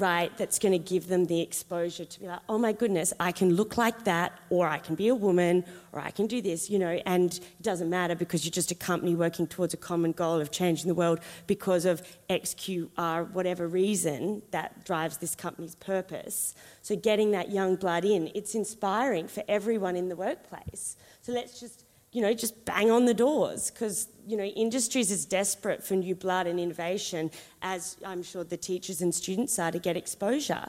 right, 0.00 0.36
that's 0.36 0.58
going 0.58 0.72
to 0.72 0.78
give 0.78 1.08
them 1.08 1.26
the 1.26 1.40
exposure 1.40 2.04
to 2.04 2.20
be 2.20 2.26
like, 2.26 2.40
oh 2.48 2.58
my 2.58 2.72
goodness, 2.72 3.12
I 3.18 3.32
can 3.32 3.54
look 3.54 3.76
like 3.76 4.04
that, 4.04 4.32
or 4.50 4.66
I 4.66 4.78
can 4.78 4.94
be 4.94 5.08
a 5.08 5.14
woman, 5.14 5.64
or 5.92 6.00
I 6.00 6.10
can 6.10 6.26
do 6.26 6.40
this, 6.40 6.70
you 6.70 6.78
know, 6.78 7.00
and 7.06 7.34
it 7.34 7.62
doesn't 7.62 7.90
matter 7.90 8.14
because 8.14 8.44
you're 8.44 8.52
just 8.52 8.70
a 8.70 8.74
company 8.74 9.14
working 9.14 9.46
towards 9.46 9.74
a 9.74 9.76
common 9.76 10.12
goal 10.12 10.40
of 10.40 10.50
changing 10.50 10.88
the 10.88 10.94
world 10.94 11.20
because 11.46 11.84
of 11.84 12.02
XQR, 12.30 13.30
whatever 13.32 13.66
reason 13.66 14.42
that 14.50 14.84
drives 14.84 15.18
this 15.18 15.34
company's 15.34 15.74
purpose. 15.74 16.54
So 16.82 16.96
getting 16.96 17.32
that 17.32 17.50
young 17.50 17.76
blood 17.76 18.04
in, 18.04 18.30
it's 18.34 18.54
inspiring 18.54 19.28
for 19.28 19.42
everyone 19.48 19.96
in 19.96 20.08
the 20.08 20.16
workplace. 20.16 20.96
So 21.22 21.32
let's 21.32 21.60
just 21.60 21.84
you 22.12 22.22
know, 22.22 22.32
just 22.32 22.64
bang 22.64 22.90
on 22.90 23.04
the 23.04 23.14
doors 23.14 23.70
because, 23.70 24.08
you 24.26 24.36
know, 24.36 24.44
industries 24.44 25.10
is 25.10 25.24
desperate 25.26 25.84
for 25.84 25.94
new 25.94 26.14
blood 26.14 26.46
and 26.46 26.58
innovation, 26.58 27.30
as 27.60 27.96
I'm 28.04 28.22
sure 28.22 28.44
the 28.44 28.56
teachers 28.56 29.02
and 29.02 29.14
students 29.14 29.58
are 29.58 29.70
to 29.70 29.78
get 29.78 29.96
exposure. 29.96 30.68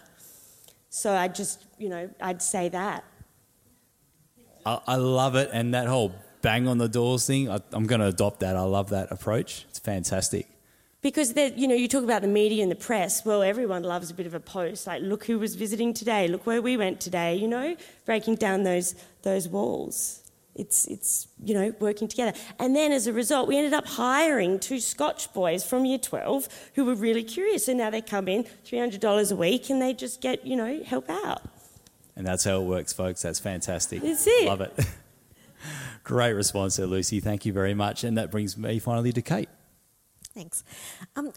So 0.89 1.13
I 1.13 1.27
just, 1.27 1.65
you 1.77 1.89
know, 1.89 2.09
I'd 2.19 2.41
say 2.41 2.69
that. 2.69 3.03
I, 4.65 4.79
I 4.87 4.95
love 4.95 5.35
it. 5.35 5.49
And 5.53 5.73
that 5.73 5.87
whole 5.87 6.13
bang 6.41 6.67
on 6.67 6.77
the 6.77 6.89
doors 6.89 7.25
thing, 7.25 7.49
I, 7.49 7.59
I'm 7.71 7.85
going 7.85 8.01
to 8.01 8.07
adopt 8.07 8.41
that. 8.41 8.57
I 8.57 8.61
love 8.61 8.89
that 8.89 9.11
approach. 9.11 9.65
It's 9.69 9.79
fantastic. 9.79 10.47
Because 11.01 11.33
you 11.55 11.65
know, 11.69 11.75
you 11.75 11.87
talk 11.87 12.03
about 12.03 12.21
the 12.21 12.27
media 12.27 12.61
and 12.61 12.69
the 12.69 12.75
press. 12.75 13.23
Well, 13.23 13.41
everyone 13.41 13.83
loves 13.83 14.11
a 14.11 14.13
bit 14.13 14.25
of 14.25 14.33
a 14.33 14.39
post, 14.41 14.85
like 14.85 15.01
"Look 15.01 15.23
who 15.23 15.39
was 15.39 15.55
visiting 15.55 15.93
today. 15.93 16.27
Look 16.27 16.45
where 16.45 16.61
we 16.61 16.75
went 16.75 16.99
today." 16.99 17.37
You 17.37 17.47
know, 17.47 17.77
breaking 18.05 18.35
down 18.35 18.63
those 18.63 18.95
those 19.21 19.47
walls 19.47 20.28
it's, 20.59 20.85
it's, 20.87 21.27
you 21.43 21.53
know, 21.53 21.73
working 21.79 22.07
together. 22.07 22.37
And 22.59 22.75
then 22.75 22.91
as 22.91 23.07
a 23.07 23.13
result, 23.13 23.47
we 23.47 23.57
ended 23.57 23.73
up 23.73 23.87
hiring 23.87 24.59
two 24.59 24.79
Scotch 24.79 25.31
boys 25.33 25.63
from 25.63 25.85
year 25.85 25.97
12 25.97 26.49
who 26.75 26.85
were 26.85 26.95
really 26.95 27.23
curious. 27.23 27.67
And 27.67 27.77
now 27.77 27.89
they 27.89 28.01
come 28.01 28.27
in 28.27 28.45
$300 28.65 29.31
a 29.31 29.35
week 29.35 29.69
and 29.69 29.81
they 29.81 29.93
just 29.93 30.21
get, 30.21 30.45
you 30.45 30.55
know, 30.55 30.83
help 30.83 31.09
out. 31.09 31.41
And 32.15 32.27
that's 32.27 32.43
how 32.43 32.61
it 32.61 32.65
works, 32.65 32.91
folks. 32.91 33.21
That's 33.21 33.39
fantastic. 33.39 34.01
That's 34.01 34.27
it. 34.27 34.47
Love 34.47 34.61
it. 34.61 34.77
Great 36.03 36.33
response 36.33 36.75
there, 36.75 36.87
Lucy. 36.87 37.21
Thank 37.21 37.45
you 37.45 37.53
very 37.53 37.73
much. 37.73 38.03
And 38.03 38.17
that 38.17 38.29
brings 38.29 38.57
me 38.57 38.79
finally 38.79 39.13
to 39.13 39.21
Kate. 39.21 39.49
Thanks. 40.33 40.63
Um, 41.15 41.31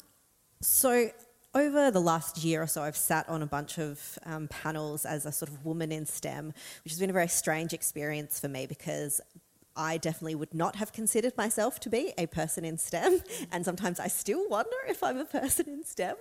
so 0.60 1.10
over 1.54 1.90
the 1.90 2.00
last 2.00 2.38
year 2.38 2.62
or 2.62 2.66
so, 2.66 2.82
I've 2.82 2.96
sat 2.96 3.28
on 3.28 3.42
a 3.42 3.46
bunch 3.46 3.78
of 3.78 4.18
um, 4.24 4.48
panels 4.48 5.04
as 5.04 5.26
a 5.26 5.32
sort 5.32 5.50
of 5.50 5.64
woman 5.64 5.92
in 5.92 6.06
STEM, 6.06 6.52
which 6.84 6.92
has 6.92 6.98
been 6.98 7.10
a 7.10 7.12
very 7.12 7.28
strange 7.28 7.72
experience 7.72 8.40
for 8.40 8.48
me 8.48 8.66
because 8.66 9.20
I 9.76 9.96
definitely 9.96 10.34
would 10.34 10.54
not 10.54 10.76
have 10.76 10.92
considered 10.92 11.36
myself 11.36 11.80
to 11.80 11.90
be 11.90 12.12
a 12.18 12.26
person 12.26 12.64
in 12.64 12.78
STEM, 12.78 13.20
and 13.52 13.64
sometimes 13.64 14.00
I 14.00 14.08
still 14.08 14.48
wonder 14.48 14.76
if 14.88 15.02
I'm 15.02 15.18
a 15.18 15.24
person 15.24 15.68
in 15.68 15.84
STEM 15.84 16.16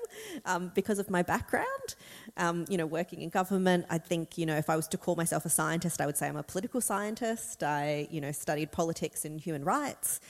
um, 0.45 0.71
because 0.73 0.99
of 0.99 1.09
my 1.09 1.21
background. 1.21 1.95
Um, 2.37 2.65
you 2.69 2.77
know, 2.77 2.85
working 2.85 3.21
in 3.21 3.29
government, 3.29 3.85
I 3.89 3.97
think 3.97 4.37
you 4.37 4.45
know 4.45 4.55
if 4.55 4.69
I 4.69 4.75
was 4.75 4.87
to 4.89 4.97
call 4.97 5.15
myself 5.15 5.45
a 5.45 5.49
scientist, 5.49 5.99
I 5.99 6.05
would 6.05 6.17
say 6.17 6.27
I'm 6.27 6.37
a 6.37 6.43
political 6.43 6.81
scientist. 6.81 7.63
I 7.63 8.07
you 8.09 8.21
know 8.21 8.31
studied 8.31 8.71
politics 8.71 9.25
and 9.25 9.39
human 9.39 9.65
rights, 9.65 10.21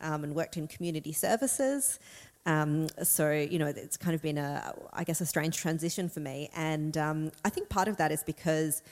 um, 0.00 0.24
and 0.24 0.34
worked 0.34 0.56
in 0.56 0.66
community 0.66 1.12
services. 1.12 1.98
Um, 2.46 2.86
so 3.02 3.30
you 3.32 3.58
know, 3.58 3.66
it's 3.66 3.96
kind 3.96 4.14
of 4.14 4.22
been 4.22 4.38
a, 4.38 4.74
I 4.92 5.04
guess, 5.04 5.20
a 5.20 5.26
strange 5.26 5.56
transition 5.56 6.08
for 6.08 6.20
me, 6.20 6.50
and 6.54 6.96
um, 6.96 7.32
I 7.44 7.50
think 7.50 7.68
part 7.68 7.88
of 7.88 7.98
that 7.98 8.12
is 8.12 8.22
because 8.22 8.82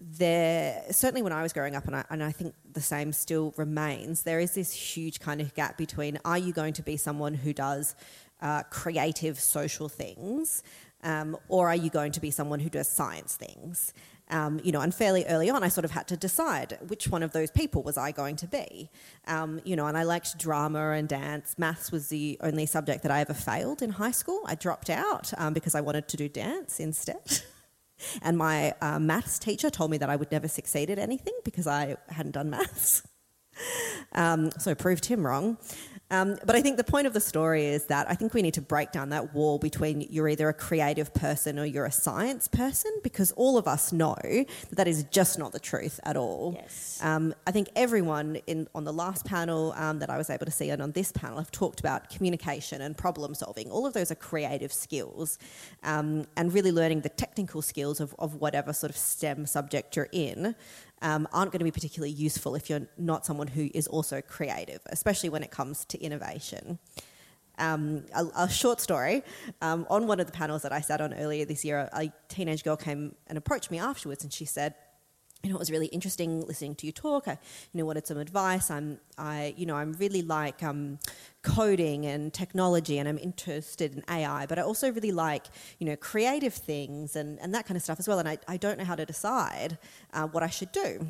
there 0.00 0.82
certainly 0.90 1.22
when 1.22 1.32
I 1.32 1.42
was 1.42 1.52
growing 1.52 1.74
up, 1.74 1.86
and 1.86 1.96
I, 1.96 2.04
and 2.10 2.22
I 2.22 2.32
think 2.32 2.54
the 2.72 2.80
same 2.80 3.12
still 3.12 3.54
remains. 3.56 4.22
There 4.22 4.40
is 4.40 4.54
this 4.54 4.72
huge 4.72 5.20
kind 5.20 5.40
of 5.40 5.54
gap 5.54 5.78
between: 5.78 6.18
Are 6.24 6.38
you 6.38 6.52
going 6.52 6.74
to 6.74 6.82
be 6.82 6.96
someone 6.96 7.34
who 7.34 7.52
does 7.52 7.94
uh, 8.42 8.64
creative 8.64 9.40
social 9.40 9.88
things, 9.88 10.62
um, 11.02 11.36
or 11.48 11.68
are 11.68 11.76
you 11.76 11.90
going 11.90 12.12
to 12.12 12.20
be 12.20 12.30
someone 12.30 12.60
who 12.60 12.70
does 12.70 12.88
science 12.88 13.34
things? 13.36 13.94
Um, 14.30 14.60
you 14.62 14.72
know, 14.72 14.80
and 14.80 14.94
fairly 14.94 15.24
early 15.26 15.50
on, 15.50 15.62
I 15.62 15.68
sort 15.68 15.84
of 15.84 15.90
had 15.90 16.06
to 16.08 16.16
decide 16.16 16.78
which 16.88 17.08
one 17.08 17.22
of 17.22 17.32
those 17.32 17.50
people 17.50 17.82
was 17.82 17.98
I 17.98 18.12
going 18.12 18.36
to 18.36 18.46
be. 18.46 18.90
Um, 19.26 19.60
you 19.64 19.76
know, 19.76 19.86
and 19.86 19.96
I 19.96 20.04
liked 20.04 20.38
drama 20.38 20.90
and 20.90 21.08
dance. 21.08 21.56
Maths 21.58 21.90
was 21.90 22.08
the 22.08 22.38
only 22.40 22.66
subject 22.66 23.02
that 23.02 23.12
I 23.12 23.20
ever 23.20 23.34
failed 23.34 23.82
in 23.82 23.90
high 23.90 24.12
school. 24.12 24.40
I 24.46 24.54
dropped 24.54 24.90
out 24.90 25.32
um, 25.36 25.52
because 25.52 25.74
I 25.74 25.80
wanted 25.80 26.08
to 26.08 26.16
do 26.16 26.28
dance 26.28 26.80
instead. 26.80 27.42
And 28.22 28.38
my 28.38 28.72
uh, 28.80 28.98
maths 28.98 29.38
teacher 29.38 29.68
told 29.68 29.90
me 29.90 29.98
that 29.98 30.08
I 30.08 30.16
would 30.16 30.32
never 30.32 30.48
succeed 30.48 30.88
at 30.88 30.98
anything 30.98 31.34
because 31.44 31.66
I 31.66 31.96
hadn't 32.08 32.32
done 32.32 32.50
maths. 32.50 33.02
Um, 34.12 34.50
so 34.52 34.70
I 34.70 34.74
proved 34.74 35.04
him 35.04 35.26
wrong. 35.26 35.58
Um, 36.10 36.36
but 36.44 36.56
I 36.56 36.60
think 36.60 36.76
the 36.76 36.84
point 36.84 37.06
of 37.06 37.12
the 37.12 37.20
story 37.20 37.66
is 37.66 37.84
that 37.86 38.10
I 38.10 38.14
think 38.14 38.34
we 38.34 38.42
need 38.42 38.54
to 38.54 38.62
break 38.62 38.90
down 38.90 39.10
that 39.10 39.34
wall 39.34 39.58
between 39.58 40.06
you're 40.10 40.28
either 40.28 40.48
a 40.48 40.54
creative 40.54 41.14
person 41.14 41.58
or 41.58 41.64
you're 41.64 41.86
a 41.86 41.92
science 41.92 42.48
person 42.48 42.92
because 43.02 43.32
all 43.32 43.56
of 43.56 43.68
us 43.68 43.92
know 43.92 44.16
that 44.22 44.76
that 44.76 44.88
is 44.88 45.04
just 45.04 45.38
not 45.38 45.52
the 45.52 45.60
truth 45.60 46.00
at 46.04 46.16
all. 46.16 46.54
Yes. 46.56 46.98
Um, 47.02 47.34
I 47.46 47.52
think 47.52 47.68
everyone 47.76 48.36
in 48.46 48.68
on 48.74 48.84
the 48.84 48.92
last 48.92 49.24
panel 49.24 49.72
um, 49.76 50.00
that 50.00 50.10
I 50.10 50.18
was 50.18 50.30
able 50.30 50.46
to 50.46 50.52
see 50.52 50.70
and 50.70 50.82
on 50.82 50.92
this 50.92 51.12
panel 51.12 51.38
have 51.38 51.50
talked 51.50 51.80
about 51.80 52.10
communication 52.10 52.80
and 52.82 52.96
problem 52.96 53.34
solving. 53.34 53.70
All 53.70 53.86
of 53.86 53.92
those 53.92 54.10
are 54.10 54.16
creative 54.16 54.72
skills 54.72 55.38
um, 55.82 56.26
and 56.36 56.52
really 56.52 56.72
learning 56.72 57.02
the 57.02 57.08
technical 57.08 57.62
skills 57.62 58.00
of, 58.00 58.14
of 58.18 58.36
whatever 58.36 58.72
sort 58.72 58.90
of 58.90 58.96
STEM 58.96 59.46
subject 59.46 59.96
you're 59.96 60.08
in 60.12 60.54
um, 61.02 61.28
aren't 61.32 61.52
going 61.52 61.60
to 61.60 61.64
be 61.64 61.70
particularly 61.70 62.12
useful 62.12 62.54
if 62.54 62.68
you're 62.68 62.86
not 62.98 63.24
someone 63.24 63.48
who 63.48 63.70
is 63.74 63.86
also 63.86 64.20
creative, 64.20 64.80
especially 64.86 65.28
when 65.28 65.42
it 65.42 65.50
comes 65.50 65.84
to 65.86 65.98
innovation. 65.98 66.78
Um, 67.58 68.04
a, 68.14 68.26
a, 68.36 68.48
short 68.48 68.80
story. 68.80 69.22
Um, 69.60 69.86
on 69.90 70.06
one 70.06 70.18
of 70.18 70.26
the 70.26 70.32
panels 70.32 70.62
that 70.62 70.72
I 70.72 70.80
sat 70.80 71.02
on 71.02 71.12
earlier 71.12 71.44
this 71.44 71.62
year, 71.62 71.90
a, 71.92 72.04
a 72.04 72.12
teenage 72.28 72.64
girl 72.64 72.76
came 72.76 73.14
and 73.26 73.36
approached 73.36 73.70
me 73.70 73.78
afterwards, 73.78 74.24
and 74.24 74.32
she 74.32 74.46
said, 74.46 74.74
you 75.42 75.50
know, 75.50 75.56
it 75.56 75.58
was 75.58 75.70
really 75.70 75.86
interesting 75.86 76.42
listening 76.46 76.74
to 76.76 76.86
you 76.86 76.92
talk. 76.92 77.26
I, 77.26 77.38
you 77.72 77.78
know, 77.78 77.86
wanted 77.86 78.06
some 78.06 78.18
advice. 78.18 78.70
I'm, 78.70 79.00
I, 79.16 79.54
you 79.56 79.64
know, 79.64 79.76
I'm 79.76 79.92
really 79.94 80.22
like 80.22 80.62
um, 80.62 80.98
coding 81.42 82.04
and 82.04 82.32
technology, 82.32 82.98
and 82.98 83.08
I'm 83.08 83.18
interested 83.18 83.94
in 83.94 84.04
AI. 84.08 84.46
But 84.46 84.58
I 84.58 84.62
also 84.62 84.92
really 84.92 85.12
like, 85.12 85.46
you 85.78 85.86
know, 85.86 85.96
creative 85.96 86.54
things 86.54 87.16
and, 87.16 87.38
and 87.40 87.54
that 87.54 87.66
kind 87.66 87.76
of 87.76 87.82
stuff 87.82 87.98
as 87.98 88.06
well. 88.06 88.18
And 88.18 88.28
I, 88.28 88.38
I 88.48 88.56
don't 88.58 88.78
know 88.78 88.84
how 88.84 88.96
to 88.96 89.06
decide 89.06 89.78
uh, 90.12 90.26
what 90.26 90.42
I 90.42 90.48
should 90.48 90.72
do 90.72 91.06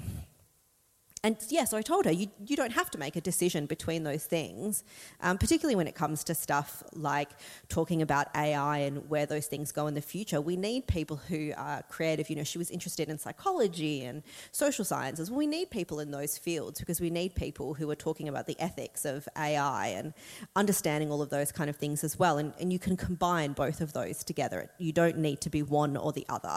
and 1.22 1.36
yeah, 1.50 1.64
so 1.64 1.76
I 1.76 1.82
told 1.82 2.06
her, 2.06 2.10
you, 2.10 2.28
you 2.46 2.56
don't 2.56 2.72
have 2.72 2.90
to 2.92 2.98
make 2.98 3.14
a 3.14 3.20
decision 3.20 3.66
between 3.66 4.04
those 4.04 4.24
things, 4.24 4.84
um, 5.20 5.36
particularly 5.36 5.76
when 5.76 5.86
it 5.86 5.94
comes 5.94 6.24
to 6.24 6.34
stuff 6.34 6.82
like 6.94 7.28
talking 7.68 8.00
about 8.00 8.28
AI 8.34 8.78
and 8.78 9.10
where 9.10 9.26
those 9.26 9.46
things 9.46 9.70
go 9.70 9.86
in 9.86 9.92
the 9.92 10.00
future. 10.00 10.40
We 10.40 10.56
need 10.56 10.86
people 10.86 11.18
who 11.18 11.52
are 11.58 11.82
creative. 11.90 12.30
You 12.30 12.36
know, 12.36 12.42
she 12.42 12.56
was 12.56 12.70
interested 12.70 13.10
in 13.10 13.18
psychology 13.18 14.02
and 14.02 14.22
social 14.50 14.82
sciences. 14.82 15.30
we 15.30 15.46
need 15.46 15.70
people 15.70 16.00
in 16.00 16.10
those 16.10 16.38
fields 16.38 16.80
because 16.80 17.02
we 17.02 17.10
need 17.10 17.34
people 17.34 17.74
who 17.74 17.90
are 17.90 17.96
talking 17.96 18.26
about 18.26 18.46
the 18.46 18.58
ethics 18.58 19.04
of 19.04 19.28
AI 19.36 19.88
and 19.88 20.14
understanding 20.56 21.10
all 21.12 21.20
of 21.20 21.28
those 21.28 21.52
kind 21.52 21.68
of 21.68 21.76
things 21.76 22.02
as 22.02 22.18
well. 22.18 22.38
And, 22.38 22.54
and 22.58 22.72
you 22.72 22.78
can 22.78 22.96
combine 22.96 23.52
both 23.52 23.82
of 23.82 23.92
those 23.92 24.24
together. 24.24 24.70
You 24.78 24.92
don't 24.92 25.18
need 25.18 25.42
to 25.42 25.50
be 25.50 25.62
one 25.62 25.98
or 25.98 26.12
the 26.12 26.24
other. 26.30 26.48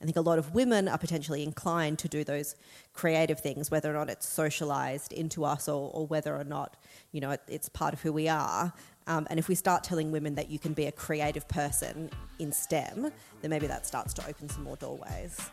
I 0.00 0.04
think 0.04 0.16
a 0.16 0.20
lot 0.20 0.38
of 0.38 0.54
women 0.54 0.86
are 0.86 0.98
potentially 0.98 1.42
inclined 1.42 1.98
to 1.98 2.08
do 2.08 2.22
those 2.22 2.54
creative 2.92 3.40
things, 3.40 3.70
whether 3.70 3.90
or 3.90 3.94
not 3.94 4.10
it's 4.10 4.26
socialized 4.26 5.12
into 5.12 5.44
us 5.44 5.68
or, 5.68 5.90
or 5.92 6.06
whether 6.06 6.36
or 6.36 6.44
not 6.44 6.76
you 7.12 7.20
know 7.20 7.30
it, 7.30 7.40
it's 7.48 7.68
part 7.68 7.94
of 7.94 8.02
who 8.02 8.12
we 8.12 8.28
are. 8.28 8.72
Um, 9.06 9.26
and 9.30 9.38
if 9.38 9.48
we 9.48 9.54
start 9.54 9.82
telling 9.82 10.12
women 10.12 10.36
that 10.36 10.48
you 10.48 10.58
can 10.58 10.74
be 10.74 10.86
a 10.86 10.92
creative 10.92 11.48
person 11.48 12.10
in 12.38 12.52
STEM, 12.52 13.10
then 13.40 13.50
maybe 13.50 13.66
that 13.66 13.86
starts 13.86 14.14
to 14.14 14.28
open 14.28 14.48
some 14.48 14.62
more 14.62 14.76
doorways. 14.76 15.50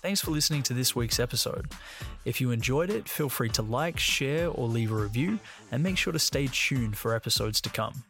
Thanks 0.00 0.20
for 0.20 0.30
listening 0.30 0.62
to 0.64 0.74
this 0.74 0.94
week's 0.94 1.18
episode. 1.18 1.72
If 2.24 2.40
you 2.40 2.52
enjoyed 2.52 2.88
it, 2.88 3.08
feel 3.08 3.28
free 3.28 3.48
to 3.50 3.62
like, 3.62 3.98
share, 3.98 4.48
or 4.48 4.68
leave 4.68 4.92
a 4.92 4.94
review, 4.94 5.40
and 5.72 5.82
make 5.82 5.98
sure 5.98 6.12
to 6.12 6.20
stay 6.20 6.48
tuned 6.50 6.96
for 6.96 7.14
episodes 7.14 7.60
to 7.62 7.68
come. 7.68 8.04